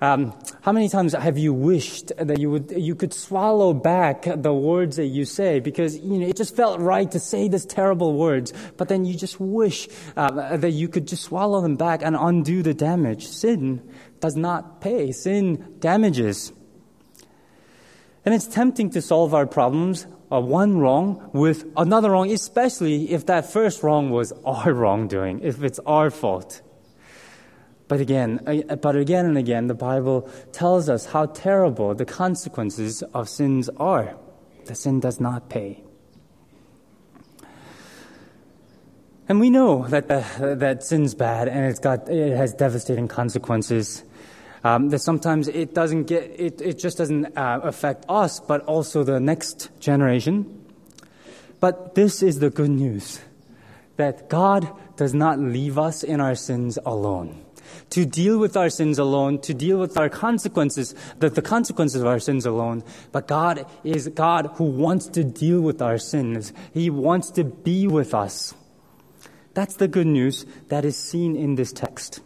um, 0.00 0.34
how 0.62 0.72
many 0.72 0.88
times 0.88 1.12
have 1.12 1.36
you 1.36 1.52
wished 1.52 2.12
that 2.16 2.38
you 2.38 2.50
would 2.50 2.70
you 2.70 2.94
could 2.94 3.12
swallow 3.12 3.74
back 3.74 4.24
the 4.24 4.52
words 4.52 4.96
that 4.96 5.06
you 5.06 5.26
say 5.26 5.60
because 5.60 5.98
you 5.98 6.18
know 6.18 6.26
it 6.26 6.36
just 6.36 6.56
felt 6.56 6.80
right 6.80 7.10
to 7.10 7.20
say 7.20 7.48
these 7.48 7.66
terrible 7.66 8.14
words, 8.14 8.52
but 8.76 8.88
then 8.88 9.04
you 9.04 9.14
just 9.14 9.38
wish 9.38 9.88
uh, 10.16 10.56
that 10.56 10.70
you 10.70 10.88
could 10.88 11.06
just 11.06 11.24
swallow 11.24 11.60
them 11.60 11.76
back 11.76 12.02
and 12.02 12.16
undo 12.16 12.62
the 12.62 12.72
damage. 12.72 13.26
Sin 13.26 13.82
does 14.20 14.36
not 14.36 14.80
pay. 14.80 15.12
Sin 15.12 15.76
damages. 15.80 16.52
And 18.24 18.34
it's 18.34 18.46
tempting 18.46 18.90
to 18.90 19.02
solve 19.02 19.34
our 19.34 19.46
problems 19.46 20.06
uh, 20.32 20.40
one 20.40 20.78
wrong 20.78 21.30
with 21.32 21.64
another 21.76 22.10
wrong, 22.10 22.30
especially 22.30 23.10
if 23.10 23.26
that 23.26 23.50
first 23.50 23.82
wrong 23.82 24.10
was 24.10 24.32
our 24.44 24.72
wrongdoing, 24.80 25.40
if 25.40 25.62
it's 25.62 25.80
our 25.80 26.10
fault. 26.10 26.62
But 27.90 27.98
again, 27.98 28.38
uh, 28.46 28.76
but 28.76 28.94
again 28.94 29.26
and 29.26 29.36
again, 29.36 29.66
the 29.66 29.74
Bible 29.74 30.30
tells 30.52 30.88
us 30.88 31.06
how 31.06 31.26
terrible 31.26 31.92
the 31.92 32.04
consequences 32.04 33.02
of 33.02 33.28
sins 33.28 33.68
are. 33.78 34.14
The 34.66 34.76
sin 34.76 35.00
does 35.00 35.18
not 35.18 35.48
pay. 35.48 35.82
And 39.28 39.40
we 39.40 39.50
know 39.50 39.88
that 39.88 40.08
uh, 40.08 40.54
that 40.54 40.84
sin's 40.84 41.16
bad 41.16 41.48
and 41.48 41.66
it's 41.66 41.80
got 41.80 42.08
it 42.08 42.36
has 42.36 42.54
devastating 42.54 43.08
consequences. 43.08 44.04
Um, 44.62 44.90
that 44.90 45.00
sometimes 45.00 45.48
it 45.48 45.74
doesn't 45.74 46.04
get 46.04 46.30
it, 46.38 46.60
it 46.60 46.78
just 46.78 46.96
doesn't 46.96 47.36
uh, 47.36 47.58
affect 47.64 48.04
us, 48.08 48.38
but 48.38 48.62
also 48.66 49.02
the 49.02 49.18
next 49.18 49.68
generation. 49.80 50.64
But 51.58 51.96
this 51.96 52.22
is 52.22 52.38
the 52.38 52.50
good 52.50 52.70
news 52.70 53.18
that 53.96 54.28
God 54.28 54.70
does 54.94 55.12
not 55.12 55.40
leave 55.40 55.76
us 55.76 56.04
in 56.04 56.20
our 56.20 56.36
sins 56.36 56.78
alone 56.86 57.46
to 57.90 58.04
deal 58.04 58.38
with 58.38 58.56
our 58.56 58.70
sins 58.70 58.98
alone, 58.98 59.40
to 59.40 59.54
deal 59.54 59.78
with 59.78 59.96
our 59.98 60.08
consequences, 60.08 60.94
the, 61.18 61.30
the 61.30 61.42
consequences 61.42 62.00
of 62.00 62.06
our 62.06 62.18
sins 62.18 62.46
alone. 62.46 62.84
But 63.12 63.28
God 63.28 63.66
is 63.84 64.08
God 64.08 64.50
who 64.54 64.64
wants 64.64 65.06
to 65.08 65.24
deal 65.24 65.60
with 65.60 65.82
our 65.82 65.98
sins. 65.98 66.52
He 66.72 66.90
wants 66.90 67.30
to 67.32 67.44
be 67.44 67.86
with 67.86 68.14
us. 68.14 68.54
That's 69.54 69.76
the 69.76 69.88
good 69.88 70.06
news 70.06 70.46
that 70.68 70.84
is 70.84 70.96
seen 70.96 71.36
in 71.36 71.56
this 71.56 71.72
text. 71.72 72.20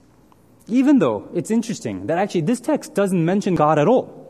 Even 0.66 0.98
though 0.98 1.28
it's 1.34 1.50
interesting 1.50 2.06
that 2.06 2.18
actually 2.18 2.42
this 2.42 2.60
text 2.60 2.94
doesn't 2.94 3.24
mention 3.24 3.54
God 3.54 3.78
at 3.78 3.88
all. 3.88 4.24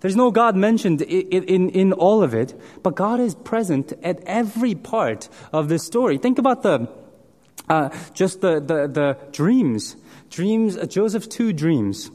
There's 0.00 0.16
no 0.16 0.30
God 0.30 0.56
mentioned 0.56 1.02
in, 1.02 1.44
in, 1.44 1.68
in, 1.70 1.92
all 1.92 2.22
of 2.22 2.34
it, 2.34 2.58
but 2.82 2.94
God 2.94 3.20
is 3.20 3.34
present 3.34 3.92
at 4.02 4.22
every 4.24 4.74
part 4.74 5.28
of 5.52 5.68
this 5.68 5.84
story. 5.84 6.16
Think 6.16 6.38
about 6.38 6.62
the, 6.62 6.88
uh, 7.68 7.90
just 8.14 8.40
the, 8.40 8.60
the, 8.60 8.88
the 8.88 9.18
dreams 9.30 9.96
dreams, 10.30 10.76
uh, 10.76 10.86
Joseph's 10.86 11.26
two 11.26 11.52
dreams. 11.52 12.10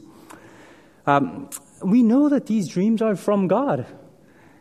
Um, 1.06 1.48
we 1.82 2.02
know 2.02 2.28
that 2.28 2.46
these 2.46 2.68
dreams 2.68 3.00
are 3.02 3.14
from 3.14 3.46
God. 3.46 3.86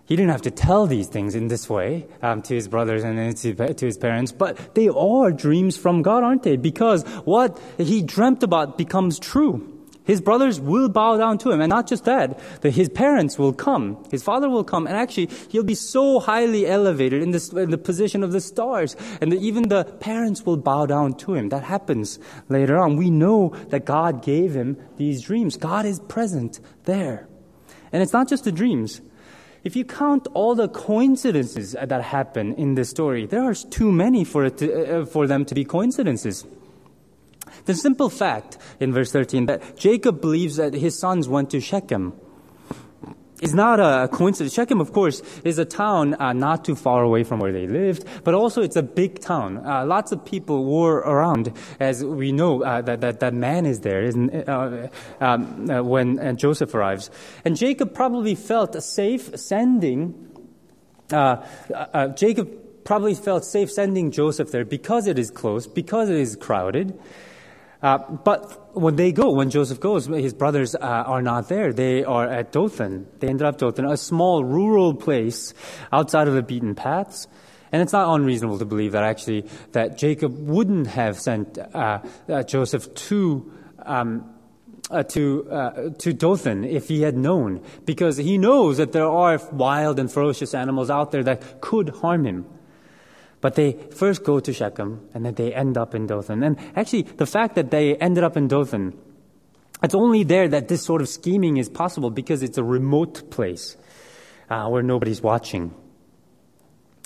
He 0.05 0.15
didn't 0.15 0.31
have 0.31 0.43
to 0.43 0.51
tell 0.51 0.85
these 0.85 1.07
things 1.07 1.33
in 1.33 1.47
this 1.47 1.67
way 1.67 2.05
um, 2.21 2.43
to 2.43 2.53
his 2.53 2.67
brothers 2.67 3.03
and 3.03 3.35
to 3.35 3.85
his 3.85 3.97
parents, 3.97 4.31
but 4.31 4.75
they 4.75 4.87
are 4.87 5.31
dreams 5.31 5.77
from 5.77 6.03
God, 6.03 6.23
aren't 6.23 6.43
they? 6.43 6.57
Because 6.57 7.03
what 7.25 7.59
he 7.77 8.03
dreamt 8.03 8.43
about 8.43 8.77
becomes 8.77 9.17
true. 9.17 9.74
His 10.05 10.21
brothers 10.21 10.59
will 10.59 10.87
bow 10.87 11.17
down 11.17 11.39
to 11.39 11.51
him. 11.51 11.61
And 11.61 11.69
not 11.69 11.87
just 11.87 12.05
that, 12.05 12.39
that 12.61 12.71
his 12.71 12.89
parents 12.89 13.37
will 13.37 13.53
come. 13.53 14.03
His 14.11 14.23
father 14.23 14.49
will 14.49 14.63
come. 14.63 14.85
And 14.87 14.95
actually, 14.95 15.29
he'll 15.49 15.63
be 15.63 15.75
so 15.75 16.19
highly 16.19 16.67
elevated 16.67 17.21
in, 17.23 17.31
this, 17.31 17.51
in 17.51 17.71
the 17.71 17.77
position 17.77 18.23
of 18.23 18.31
the 18.31 18.39
stars. 18.39 18.95
And 19.19 19.33
even 19.33 19.69
the 19.69 19.83
parents 19.83 20.45
will 20.45 20.57
bow 20.57 20.85
down 20.85 21.15
to 21.15 21.33
him. 21.33 21.49
That 21.49 21.63
happens 21.63 22.19
later 22.49 22.77
on. 22.77 22.97
We 22.97 23.09
know 23.09 23.49
that 23.69 23.85
God 23.85 24.23
gave 24.23 24.53
him 24.53 24.77
these 24.97 25.23
dreams. 25.23 25.57
God 25.57 25.85
is 25.85 25.99
present 26.01 26.59
there. 26.83 27.27
And 27.91 28.03
it's 28.03 28.13
not 28.13 28.29
just 28.29 28.43
the 28.43 28.51
dreams. 28.51 29.01
If 29.63 29.75
you 29.75 29.83
count 29.83 30.27
all 30.35 30.53
the 30.53 30.67
coincidences 30.67 31.71
that 31.81 32.03
happen 32.03 32.53
in 32.53 32.75
this 32.75 32.91
story, 32.91 33.25
there 33.25 33.41
are 33.41 33.55
too 33.55 33.91
many 33.91 34.23
for, 34.23 34.45
it 34.45 34.59
to, 34.59 35.01
uh, 35.01 35.05
for 35.05 35.25
them 35.25 35.43
to 35.45 35.55
be 35.55 35.65
coincidences. 35.65 36.45
The 37.65 37.73
simple 37.73 38.09
fact 38.09 38.57
in 38.79 38.93
verse 38.93 39.11
13 39.11 39.47
that 39.47 39.77
Jacob 39.77 40.21
believes 40.21 40.57
that 40.57 40.73
his 40.73 40.97
sons 40.97 41.27
went 41.27 41.49
to 41.51 41.59
Shechem 41.59 42.13
is 43.41 43.53
not 43.53 43.79
a 43.79 44.07
coincidence. 44.07 44.53
Shechem, 44.53 44.79
of 44.79 44.93
course, 44.93 45.21
is 45.43 45.59
a 45.59 45.65
town 45.65 46.15
uh, 46.19 46.31
not 46.33 46.63
too 46.63 46.75
far 46.75 47.03
away 47.03 47.23
from 47.23 47.39
where 47.39 47.51
they 47.51 47.67
lived, 47.67 48.05
but 48.23 48.33
also 48.33 48.61
it's 48.61 48.75
a 48.75 48.83
big 48.83 49.19
town. 49.19 49.57
Uh, 49.57 49.85
lots 49.85 50.11
of 50.11 50.23
people 50.23 50.65
were 50.65 50.97
around, 50.97 51.51
as 51.79 52.03
we 52.03 52.31
know 52.31 52.63
uh, 52.63 52.81
that, 52.81 53.01
that 53.01 53.19
that 53.19 53.33
man 53.33 53.65
is 53.65 53.81
there 53.81 54.05
uh, 54.47 54.87
um, 55.19 55.69
uh, 55.69 55.83
when 55.83 56.19
uh, 56.19 56.33
Joseph 56.33 56.73
arrives. 56.73 57.11
And 57.43 57.57
Jacob 57.57 57.93
probably 57.93 58.35
felt 58.35 58.81
safe 58.81 59.37
sending. 59.37 60.31
Jacob 62.15 62.83
probably 62.83 63.15
felt 63.15 63.43
safe 63.43 63.71
sending 63.71 64.11
Joseph 64.11 64.51
there 64.51 64.65
because 64.65 65.07
it 65.07 65.19
is 65.19 65.29
close, 65.29 65.67
because 65.67 66.09
it 66.09 66.17
is 66.17 66.35
crowded. 66.35 66.97
Uh, 67.85 67.99
but 67.99 68.75
when 68.75 68.95
they 68.95 69.11
go, 69.11 69.29
when 69.29 69.51
Joseph 69.51 69.79
goes, 69.79 70.07
his 70.07 70.33
brothers 70.33 70.73
uh, 70.73 70.79
are 70.79 71.21
not 71.21 71.49
there. 71.49 71.71
They 71.71 72.03
are 72.03 72.27
at 72.27 72.51
Dothan. 72.51 73.05
They 73.19 73.27
ended 73.27 73.45
up 73.45 73.59
Dothan, 73.59 73.85
a 73.85 73.95
small 73.95 74.43
rural 74.43 74.95
place 74.95 75.53
outside 75.93 76.27
of 76.27 76.33
the 76.33 76.41
beaten 76.41 76.73
paths. 76.73 77.27
And 77.71 77.83
it's 77.83 77.93
not 77.93 78.11
unreasonable 78.15 78.57
to 78.57 78.65
believe 78.65 78.93
that 78.93 79.03
actually 79.03 79.47
that 79.73 79.99
Jacob 79.99 80.35
wouldn't 80.35 80.87
have 80.87 81.19
sent 81.19 81.59
uh, 81.59 81.99
uh 82.27 82.41
Joseph 82.41 82.91
to 83.09 83.53
um, 83.85 84.33
uh, 84.89 85.03
to 85.03 85.47
uh, 85.51 85.89
to 85.99 86.11
Dothan 86.11 86.63
if 86.63 86.87
he 86.87 87.03
had 87.03 87.15
known, 87.15 87.61
because 87.85 88.17
he 88.17 88.39
knows 88.39 88.77
that 88.77 88.93
there 88.93 89.07
are 89.07 89.39
wild 89.51 89.99
and 89.99 90.11
ferocious 90.11 90.55
animals 90.55 90.89
out 90.89 91.11
there 91.11 91.23
that 91.23 91.61
could 91.61 91.89
harm 91.89 92.25
him. 92.25 92.45
But 93.45 93.53
they 93.53 93.73
first 93.73 94.23
go 94.23 94.39
to 94.39 94.51
Shechem 94.51 95.07
and 95.13 95.23
then 95.23 95.35
they 95.35 95.53
end 95.53 95.77
up 95.77 95.93
in 95.93 96.07
Dothan. 96.07 96.41
And 96.41 96.57
actually, 96.75 97.03
the 97.03 97.27
fact 97.27 97.53
that 97.53 97.69
they 97.69 97.95
ended 97.95 98.23
up 98.23 98.35
in 98.37 98.47
Dothan, 98.47 98.97
it's 99.83 99.93
only 99.93 100.23
there 100.23 100.47
that 100.47 100.67
this 100.67 100.81
sort 100.81 100.99
of 100.99 101.07
scheming 101.07 101.57
is 101.57 101.69
possible 101.69 102.09
because 102.09 102.41
it's 102.41 102.57
a 102.57 102.63
remote 102.63 103.29
place 103.29 103.77
uh, 104.49 104.67
where 104.69 104.81
nobody's 104.81 105.21
watching. 105.21 105.75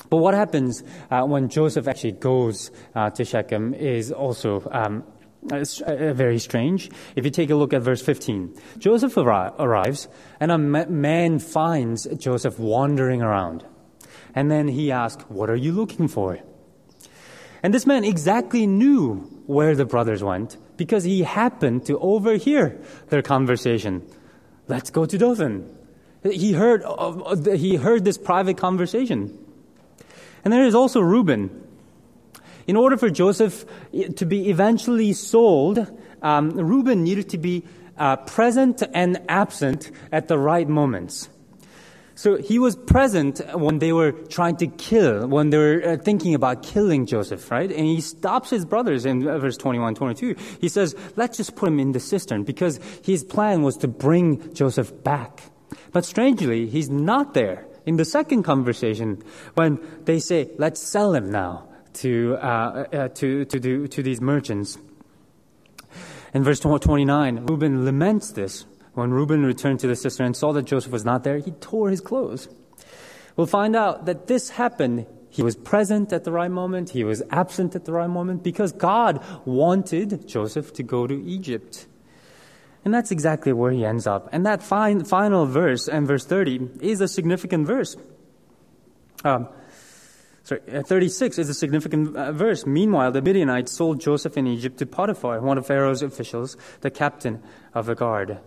But 0.09 0.19
what 0.19 0.33
happens 0.33 0.81
uh, 1.11 1.23
when 1.23 1.49
Joseph 1.49 1.89
actually 1.89 2.13
goes 2.13 2.71
uh, 2.95 3.09
to 3.09 3.25
Shechem 3.25 3.73
is 3.73 4.09
also 4.09 4.65
um, 4.71 5.03
very 5.43 6.39
strange. 6.39 6.89
If 7.17 7.25
you 7.25 7.31
take 7.31 7.49
a 7.49 7.55
look 7.55 7.73
at 7.73 7.81
verse 7.81 8.01
15, 8.01 8.57
Joseph 8.77 9.15
arri- 9.15 9.53
arrives 9.59 10.07
and 10.39 10.53
a 10.53 10.57
man 10.57 11.39
finds 11.39 12.05
Joseph 12.15 12.57
wandering 12.59 13.21
around. 13.21 13.65
And 14.35 14.49
then 14.49 14.67
he 14.67 14.91
asked, 14.91 15.29
What 15.29 15.49
are 15.49 15.55
you 15.55 15.71
looking 15.71 16.07
for? 16.07 16.39
And 17.61 17.73
this 17.73 17.85
man 17.85 18.03
exactly 18.03 18.67
knew 18.67 19.15
where 19.45 19.75
the 19.75 19.85
brothers 19.85 20.23
went 20.23 20.57
because 20.77 21.03
he 21.03 21.23
happened 21.23 21.85
to 21.87 21.99
overhear 21.99 22.79
their 23.09 23.21
conversation. 23.21 24.07
Let's 24.67 24.91
go 24.91 25.05
to 25.05 25.17
Dothan. 25.17 25.75
He 26.23 26.53
heard, 26.53 26.83
he 27.55 27.75
heard 27.75 28.05
this 28.05 28.17
private 28.17 28.57
conversation. 28.57 29.37
And 30.43 30.53
there 30.53 30.65
is 30.65 30.75
also 30.75 31.01
Reuben. 31.01 31.67
In 32.67 32.75
order 32.75 32.97
for 32.97 33.09
Joseph 33.09 33.65
to 34.15 34.25
be 34.25 34.49
eventually 34.49 35.13
sold, 35.13 35.85
um, 36.21 36.51
Reuben 36.51 37.03
needed 37.03 37.29
to 37.29 37.37
be 37.37 37.63
uh, 37.97 38.17
present 38.17 38.83
and 38.93 39.21
absent 39.27 39.91
at 40.11 40.27
the 40.27 40.37
right 40.37 40.67
moments. 40.67 41.29
So 42.19 42.35
he 42.35 42.59
was 42.59 42.75
present 42.75 43.39
when 43.53 43.79
they 43.79 43.93
were 43.93 44.11
trying 44.11 44.57
to 44.57 44.67
kill, 44.67 45.25
when 45.25 45.51
they 45.51 45.57
were 45.57 45.81
uh, 45.81 45.95
thinking 45.95 46.35
about 46.35 46.63
killing 46.63 47.05
Joseph, 47.05 47.49
right? 47.49 47.71
And 47.71 47.85
he 47.85 48.01
stops 48.01 48.49
his 48.49 48.65
brothers 48.65 49.05
in 49.05 49.23
verse 49.23 49.55
21, 49.55 49.95
22. 49.95 50.35
He 50.59 50.67
says, 50.67 50.97
let's 51.15 51.37
just 51.37 51.55
put 51.55 51.69
him 51.69 51.79
in 51.79 51.93
the 51.93 51.99
cistern 52.01 52.43
because 52.43 52.81
his 53.05 53.23
plan 53.23 53.61
was 53.61 53.77
to 53.77 53.87
bring 53.87 54.53
Joseph 54.53 55.01
back. 55.01 55.43
But 55.93 56.03
strangely, 56.03 56.67
he's 56.67 56.89
not 56.89 57.33
there 57.33 57.65
in 57.85 57.95
the 57.95 58.03
second 58.03 58.43
conversation 58.43 59.23
when 59.53 59.79
they 60.03 60.19
say, 60.19 60.51
let's 60.57 60.81
sell 60.81 61.13
him 61.13 61.31
now 61.31 61.69
to, 62.03 62.35
uh, 62.41 62.85
uh, 62.91 63.07
to, 63.07 63.45
to, 63.45 63.59
do, 63.61 63.87
to 63.87 64.03
these 64.03 64.19
merchants. 64.19 64.77
In 66.33 66.43
verse 66.43 66.59
29, 66.59 67.45
Reuben 67.45 67.85
laments 67.85 68.33
this. 68.33 68.65
When 68.99 69.11
Reuben 69.11 69.45
returned 69.45 69.79
to 69.79 69.87
the 69.87 69.95
cistern 69.95 70.25
and 70.25 70.35
saw 70.35 70.51
that 70.51 70.63
Joseph 70.63 70.91
was 70.91 71.05
not 71.05 71.23
there, 71.23 71.37
he 71.37 71.51
tore 71.51 71.89
his 71.89 72.01
clothes. 72.01 72.49
We'll 73.37 73.47
find 73.47 73.73
out 73.73 74.07
that 74.07 74.27
this 74.27 74.49
happened. 74.49 75.05
He 75.29 75.41
was 75.41 75.55
present 75.55 76.11
at 76.11 76.25
the 76.25 76.33
right 76.33 76.51
moment. 76.51 76.89
He 76.89 77.05
was 77.05 77.23
absent 77.31 77.75
at 77.75 77.85
the 77.85 77.93
right 77.93 78.09
moment 78.09 78.43
because 78.43 78.73
God 78.73 79.23
wanted 79.45 80.27
Joseph 80.27 80.73
to 80.73 80.83
go 80.83 81.07
to 81.07 81.13
Egypt. 81.13 81.87
And 82.83 82.93
that's 82.93 83.09
exactly 83.09 83.53
where 83.53 83.71
he 83.71 83.85
ends 83.85 84.05
up. 84.05 84.27
And 84.33 84.45
that 84.45 84.61
final 84.61 85.45
verse, 85.45 85.87
and 85.87 86.05
verse 86.05 86.25
30, 86.25 86.81
is 86.81 86.99
a 86.99 87.07
significant 87.07 87.67
verse. 87.67 87.95
Um, 89.23 89.47
sorry, 90.43 90.61
uh, 90.73 90.83
36 90.83 91.39
is 91.39 91.47
a 91.47 91.53
significant 91.53 92.17
uh, 92.17 92.33
verse. 92.33 92.65
Meanwhile, 92.65 93.13
the 93.13 93.21
Midianites 93.21 93.71
sold 93.71 94.01
Joseph 94.01 94.35
in 94.35 94.45
Egypt 94.45 94.77
to 94.79 94.85
Potiphar, 94.85 95.39
one 95.39 95.57
of 95.57 95.65
Pharaoh's 95.65 96.01
officials, 96.01 96.57
the 96.81 96.91
captain 96.91 97.41
of 97.73 97.85
the 97.85 97.95
guard. 97.95 98.39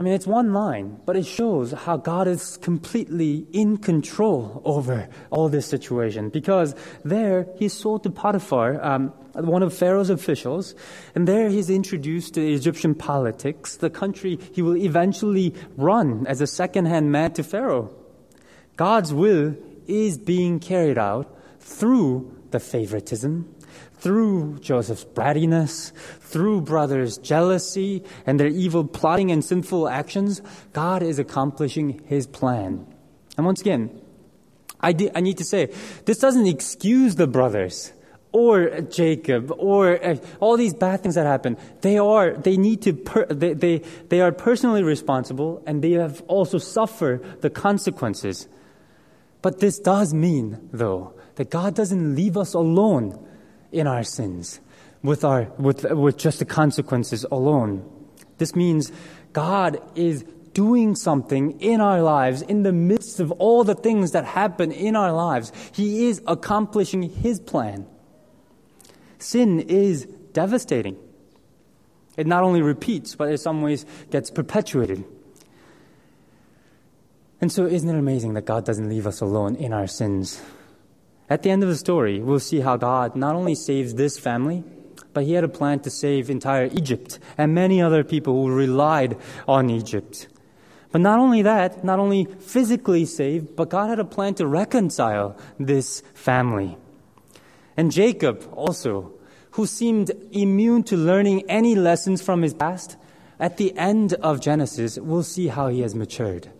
I 0.00 0.02
mean, 0.02 0.14
it's 0.14 0.26
one 0.26 0.54
line, 0.54 0.98
but 1.04 1.14
it 1.14 1.26
shows 1.26 1.72
how 1.72 1.98
God 1.98 2.26
is 2.26 2.56
completely 2.56 3.46
in 3.52 3.76
control 3.76 4.62
over 4.64 5.10
all 5.28 5.50
this 5.50 5.66
situation. 5.66 6.30
Because 6.30 6.74
there, 7.04 7.46
he's 7.58 7.74
sold 7.74 8.04
to 8.04 8.10
Potiphar, 8.10 8.82
um, 8.82 9.08
one 9.34 9.62
of 9.62 9.76
Pharaoh's 9.76 10.08
officials, 10.08 10.74
and 11.14 11.28
there 11.28 11.50
he's 11.50 11.68
introduced 11.68 12.32
to 12.32 12.40
Egyptian 12.40 12.94
politics, 12.94 13.76
the 13.76 13.90
country 13.90 14.38
he 14.54 14.62
will 14.62 14.78
eventually 14.78 15.54
run 15.76 16.26
as 16.26 16.40
a 16.40 16.46
second-hand 16.46 17.12
man 17.12 17.34
to 17.34 17.42
Pharaoh. 17.42 17.94
God's 18.78 19.12
will 19.12 19.54
is 19.86 20.16
being 20.16 20.60
carried 20.60 20.96
out 20.96 21.28
through 21.58 22.34
the 22.52 22.58
favoritism, 22.58 23.54
through 24.00 24.58
Joseph's 24.60 25.04
brattiness, 25.04 25.92
through 26.20 26.62
brothers' 26.62 27.18
jealousy 27.18 28.02
and 28.26 28.40
their 28.40 28.48
evil 28.48 28.84
plotting 28.84 29.30
and 29.30 29.44
sinful 29.44 29.88
actions, 29.88 30.40
God 30.72 31.02
is 31.02 31.18
accomplishing 31.18 32.00
his 32.06 32.26
plan. 32.26 32.86
And 33.36 33.46
once 33.46 33.60
again, 33.60 34.00
I, 34.80 34.94
I 35.14 35.20
need 35.20 35.38
to 35.38 35.44
say, 35.44 35.72
this 36.06 36.18
doesn't 36.18 36.46
excuse 36.46 37.16
the 37.16 37.26
brothers 37.26 37.92
or 38.32 38.80
Jacob 38.82 39.52
or 39.58 40.02
uh, 40.02 40.16
all 40.38 40.56
these 40.56 40.72
bad 40.72 41.02
things 41.02 41.16
that 41.16 41.26
happen. 41.26 41.58
They 41.82 41.98
are, 41.98 42.32
they 42.32 42.56
need 42.56 42.82
to, 42.82 42.94
per- 42.94 43.26
they, 43.26 43.52
they, 43.52 43.78
they 44.08 44.20
are 44.20 44.32
personally 44.32 44.82
responsible 44.82 45.62
and 45.66 45.82
they 45.82 45.92
have 45.92 46.22
also 46.26 46.56
suffered 46.58 47.42
the 47.42 47.50
consequences. 47.50 48.48
But 49.42 49.60
this 49.60 49.78
does 49.78 50.14
mean, 50.14 50.68
though, 50.72 51.14
that 51.34 51.50
God 51.50 51.74
doesn't 51.74 52.14
leave 52.14 52.36
us 52.36 52.54
alone 52.54 53.26
in 53.72 53.86
our 53.86 54.04
sins 54.04 54.60
with, 55.02 55.24
our, 55.24 55.44
with, 55.58 55.84
with 55.84 56.16
just 56.16 56.38
the 56.38 56.44
consequences 56.44 57.24
alone. 57.30 57.88
This 58.38 58.54
means 58.54 58.92
God 59.32 59.80
is 59.94 60.24
doing 60.52 60.96
something 60.96 61.60
in 61.60 61.80
our 61.80 62.02
lives 62.02 62.42
in 62.42 62.62
the 62.62 62.72
midst 62.72 63.20
of 63.20 63.30
all 63.32 63.64
the 63.64 63.74
things 63.74 64.12
that 64.12 64.24
happen 64.24 64.72
in 64.72 64.96
our 64.96 65.12
lives. 65.12 65.52
He 65.72 66.06
is 66.08 66.20
accomplishing 66.26 67.02
His 67.02 67.38
plan. 67.38 67.86
Sin 69.18 69.60
is 69.60 70.06
devastating. 70.32 70.96
It 72.16 72.26
not 72.26 72.42
only 72.42 72.62
repeats, 72.62 73.14
but 73.14 73.28
in 73.28 73.38
some 73.38 73.62
ways 73.62 73.86
gets 74.10 74.30
perpetuated. 74.30 75.04
And 77.40 77.50
so, 77.50 77.64
isn't 77.66 77.88
it 77.88 77.98
amazing 77.98 78.34
that 78.34 78.44
God 78.44 78.66
doesn't 78.66 78.88
leave 78.88 79.06
us 79.06 79.20
alone 79.20 79.56
in 79.56 79.72
our 79.72 79.86
sins? 79.86 80.42
At 81.30 81.44
the 81.44 81.50
end 81.50 81.62
of 81.62 81.68
the 81.68 81.76
story, 81.76 82.18
we'll 82.18 82.40
see 82.40 82.58
how 82.58 82.76
God 82.76 83.14
not 83.14 83.36
only 83.36 83.54
saves 83.54 83.94
this 83.94 84.18
family, 84.18 84.64
but 85.12 85.22
he 85.22 85.34
had 85.34 85.44
a 85.44 85.48
plan 85.48 85.78
to 85.80 85.90
save 85.90 86.28
entire 86.28 86.66
Egypt 86.66 87.20
and 87.38 87.54
many 87.54 87.80
other 87.80 88.02
people 88.02 88.34
who 88.34 88.52
relied 88.52 89.16
on 89.46 89.70
Egypt. 89.70 90.26
But 90.90 91.00
not 91.02 91.20
only 91.20 91.42
that, 91.42 91.84
not 91.84 92.00
only 92.00 92.24
physically 92.24 93.04
saved, 93.04 93.54
but 93.54 93.70
God 93.70 93.90
had 93.90 94.00
a 94.00 94.04
plan 94.04 94.34
to 94.34 94.46
reconcile 94.46 95.38
this 95.56 96.02
family. 96.14 96.76
And 97.76 97.92
Jacob 97.92 98.48
also, 98.52 99.12
who 99.52 99.66
seemed 99.66 100.10
immune 100.32 100.82
to 100.84 100.96
learning 100.96 101.48
any 101.48 101.76
lessons 101.76 102.20
from 102.20 102.42
his 102.42 102.54
past, 102.54 102.96
at 103.38 103.56
the 103.56 103.76
end 103.78 104.14
of 104.14 104.40
Genesis, 104.40 104.98
we'll 104.98 105.22
see 105.22 105.46
how 105.46 105.68
he 105.68 105.80
has 105.82 105.94
matured 105.94 106.50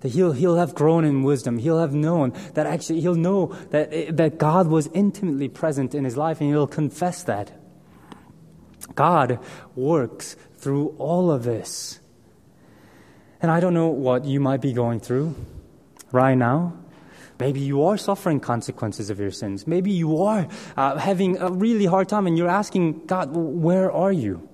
that 0.00 0.10
he'll, 0.10 0.32
he'll 0.32 0.56
have 0.56 0.74
grown 0.74 1.04
in 1.04 1.22
wisdom. 1.22 1.58
He'll 1.58 1.80
have 1.80 1.94
known 1.94 2.32
that 2.54 2.66
actually, 2.66 3.00
he'll 3.00 3.14
know 3.14 3.46
that, 3.70 4.16
that 4.16 4.38
God 4.38 4.68
was 4.68 4.88
intimately 4.94 5.48
present 5.48 5.94
in 5.94 6.04
his 6.04 6.16
life 6.16 6.40
and 6.40 6.50
he'll 6.50 6.66
confess 6.66 7.22
that. 7.24 7.52
God 8.94 9.40
works 9.74 10.36
through 10.56 10.88
all 10.98 11.30
of 11.30 11.44
this. 11.44 12.00
And 13.40 13.50
I 13.50 13.60
don't 13.60 13.74
know 13.74 13.88
what 13.88 14.24
you 14.24 14.40
might 14.40 14.60
be 14.60 14.72
going 14.72 15.00
through 15.00 15.34
right 16.10 16.36
now. 16.36 16.76
Maybe 17.38 17.60
you 17.60 17.84
are 17.84 17.96
suffering 17.96 18.40
consequences 18.40 19.10
of 19.10 19.20
your 19.20 19.30
sins. 19.30 19.66
Maybe 19.66 19.92
you 19.92 20.22
are 20.22 20.48
uh, 20.76 20.98
having 20.98 21.38
a 21.38 21.50
really 21.50 21.86
hard 21.86 22.08
time 22.08 22.26
and 22.26 22.36
you're 22.36 22.48
asking 22.48 23.06
God, 23.06 23.30
where 23.32 23.92
are 23.92 24.10
you? 24.10 24.48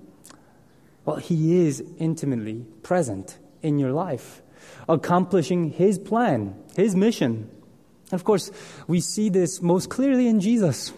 Well, 1.06 1.16
He 1.16 1.66
is 1.66 1.82
intimately 1.98 2.66
present 2.82 3.38
in 3.62 3.78
your 3.78 3.92
life 3.92 4.42
accomplishing 4.88 5.70
His 5.70 5.98
plan, 5.98 6.54
His 6.76 6.94
mission. 6.94 7.50
And 8.10 8.14
of 8.14 8.24
course, 8.24 8.50
we 8.86 9.00
see 9.00 9.28
this 9.28 9.62
most 9.62 9.90
clearly 9.90 10.28
in 10.28 10.40
Jesus. 10.40 10.92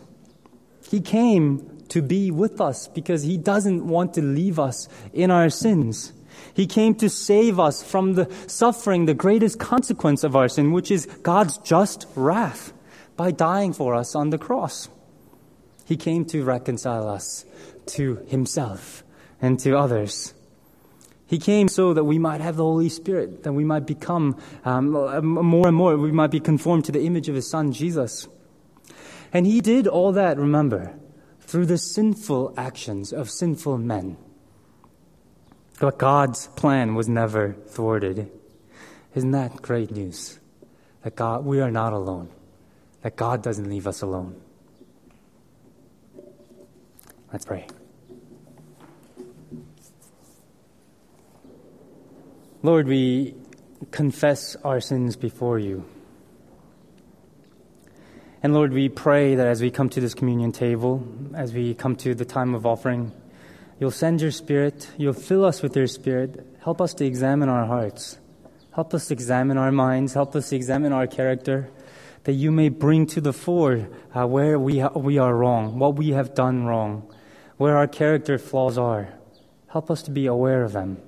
He 0.91 1.01
came 1.01 1.83
to 1.89 2.03
be 2.03 2.31
with 2.31 2.61
us 2.61 2.89
because 2.89 3.23
He 3.23 3.37
doesn't 3.37 3.87
want 3.87 4.15
to 4.15 4.23
leave 4.23 4.59
us 4.59 4.89
in 5.13 5.31
our 5.31 5.51
sins. 5.51 6.13
He 6.55 6.67
came 6.67 6.95
to 6.97 7.09
save 7.09 7.59
us 7.59 7.83
from 7.83 8.15
the 8.15 8.33
suffering, 8.47 9.07
the 9.07 9.15
greatest 9.15 9.59
consequence 9.59 10.25
of 10.25 10.37
our 10.37 10.49
sin, 10.49 10.73
which 10.73 10.91
is 10.91 11.07
God's 11.23 11.59
just 11.59 12.07
wrath, 12.15 12.73
by 13.17 13.31
dying 13.31 13.73
for 13.73 13.95
us 13.95 14.15
on 14.15 14.31
the 14.31 14.39
cross. 14.39 14.89
He 15.85 15.97
came 15.97 16.25
to 16.27 16.45
reconcile 16.45 17.09
us 17.09 17.45
to 17.87 18.17
Himself 18.27 19.05
and 19.41 19.59
to 19.61 19.77
others. 19.77 20.35
He 21.27 21.39
came 21.39 21.69
so 21.69 21.93
that 21.93 22.05
we 22.05 22.19
might 22.19 22.41
have 22.41 22.57
the 22.57 22.63
Holy 22.63 22.89
Spirit, 22.89 23.43
that 23.43 23.53
we 23.53 23.65
might 23.65 23.85
become 23.87 24.41
um, 24.65 24.91
more 24.91 25.67
and 25.67 25.77
more, 25.77 25.97
we 25.97 26.13
might 26.13 26.31
be 26.31 26.41
conformed 26.41 26.85
to 26.85 26.93
the 26.93 27.05
image 27.05 27.29
of 27.29 27.35
His 27.35 27.51
Son, 27.51 27.73
Jesus. 27.73 28.29
And 29.33 29.45
He 29.45 29.61
did 29.61 29.89
all 29.89 30.13
that, 30.13 30.39
remember, 30.39 30.95
through 31.41 31.67
the 31.67 31.79
sinful 31.79 32.55
actions 32.57 33.13
of 33.13 33.29
sinful 33.29 33.79
men. 33.79 34.17
But 35.81 35.99
God's 35.99 36.47
plan 36.49 36.95
was 36.95 37.09
never 37.09 37.55
thwarted. 37.69 38.31
Isn't 39.15 39.33
that 39.33 39.63
great 39.63 39.91
news? 39.91 40.39
That 41.03 41.17
God, 41.17 41.45
we 41.45 41.61
are 41.61 41.71
not 41.71 41.93
alone. 41.93 42.31
That 43.03 43.17
God 43.17 43.43
doesn't 43.43 43.69
leave 43.69 43.87
us 43.87 44.03
alone. 44.03 44.41
Let's 47.33 47.45
pray. 47.45 47.67
Lord, 52.67 52.89
we 52.89 53.37
confess 53.93 54.57
our 54.65 54.81
sins 54.81 55.15
before 55.15 55.61
you. 55.61 55.85
And 58.43 58.53
Lord, 58.55 58.73
we 58.73 58.89
pray 58.89 59.37
that 59.37 59.47
as 59.47 59.63
we 59.63 59.71
come 59.71 59.89
to 59.91 60.01
this 60.01 60.15
communion 60.15 60.51
table, 60.51 61.07
as 61.33 61.53
we 61.53 61.75
come 61.75 61.95
to 61.97 62.13
the 62.13 62.25
time 62.25 62.57
of 62.57 62.67
offering, 62.67 63.13
you'll 63.79 63.93
send 63.93 64.21
your 64.21 64.33
Spirit, 64.33 64.91
you'll 64.99 65.13
fill 65.13 65.45
us 65.45 65.63
with 65.63 65.77
your 65.77 65.87
Spirit, 65.87 66.45
help 66.59 66.81
us 66.81 66.93
to 66.95 67.05
examine 67.07 67.49
our 67.49 67.67
hearts, 67.67 68.19
Help 68.75 68.93
us 68.95 69.13
examine 69.13 69.59
our 69.59 69.71
minds. 69.71 70.13
Help 70.13 70.35
us 70.35 70.53
examine 70.53 70.93
our 70.93 71.07
character, 71.07 71.71
that 72.25 72.33
you 72.33 72.51
may 72.51 72.69
bring 72.69 73.07
to 73.07 73.21
the 73.21 73.33
fore 73.33 73.89
uh, 74.13 74.27
where 74.27 74.59
we, 74.59 74.81
ha- 74.81 74.91
we 74.95 75.19
are 75.19 75.35
wrong, 75.35 75.79
what 75.79 75.95
we 75.95 76.11
have 76.11 76.35
done 76.35 76.67
wrong, 76.67 77.11
where 77.59 77.77
our 77.77 77.87
character 77.87 78.37
flaws 78.37 78.77
are. 78.77 79.09
Help 79.69 79.89
us 79.91 80.03
to 80.03 80.11
be 80.11 80.27
aware 80.27 80.65
of 80.65 80.73
them. 80.73 80.99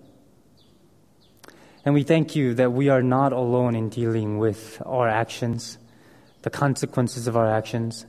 And 1.89 1.95
we 1.95 2.03
thank 2.03 2.37
you 2.37 2.53
that 2.53 2.75
we 2.75 2.91
are 2.91 3.01
not 3.01 3.33
alone 3.33 3.75
in 3.75 3.89
dealing 3.89 4.37
with 4.37 4.83
our 4.85 5.09
actions, 5.09 5.79
the 6.43 6.51
consequences 6.51 7.27
of 7.27 7.35
our 7.35 7.51
actions. 7.51 8.05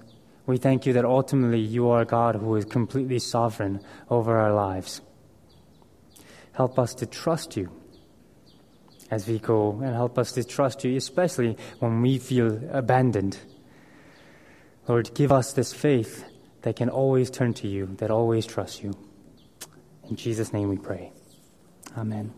We 0.46 0.58
thank 0.58 0.86
you 0.86 0.92
that 0.92 1.06
ultimately 1.06 1.62
you 1.62 1.88
are 1.88 2.04
God 2.04 2.36
who 2.36 2.54
is 2.58 2.66
completely 2.66 3.20
sovereign 3.20 3.80
over 4.10 4.38
our 4.38 4.54
lives. 4.54 5.00
Help 6.52 6.78
us 6.78 6.94
to 6.96 7.06
trust 7.06 7.56
you 7.56 7.72
as 9.10 9.26
we 9.30 9.40
go 9.40 9.80
and 9.82 9.96
help 9.96 10.20
us 10.20 10.34
to 10.34 10.44
trust 10.44 10.84
you, 10.84 10.98
especially 10.98 11.56
when 11.80 12.02
we 12.02 12.18
feel 12.18 12.60
abandoned. 12.74 13.38
Lord, 14.90 15.14
give 15.14 15.32
us 15.32 15.54
this 15.54 15.72
faith 15.72 16.26
that 16.64 16.76
can 16.76 16.90
always 16.90 17.30
turn 17.30 17.54
to 17.54 17.68
you, 17.70 17.96
that 18.00 18.12
always 18.12 18.46
trusts 18.46 18.84
you. 18.84 18.94
In 20.10 20.18
Jesus' 20.18 20.52
name 20.52 20.68
we 20.68 20.78
pray. 20.78 21.14
Amen. 21.98 22.34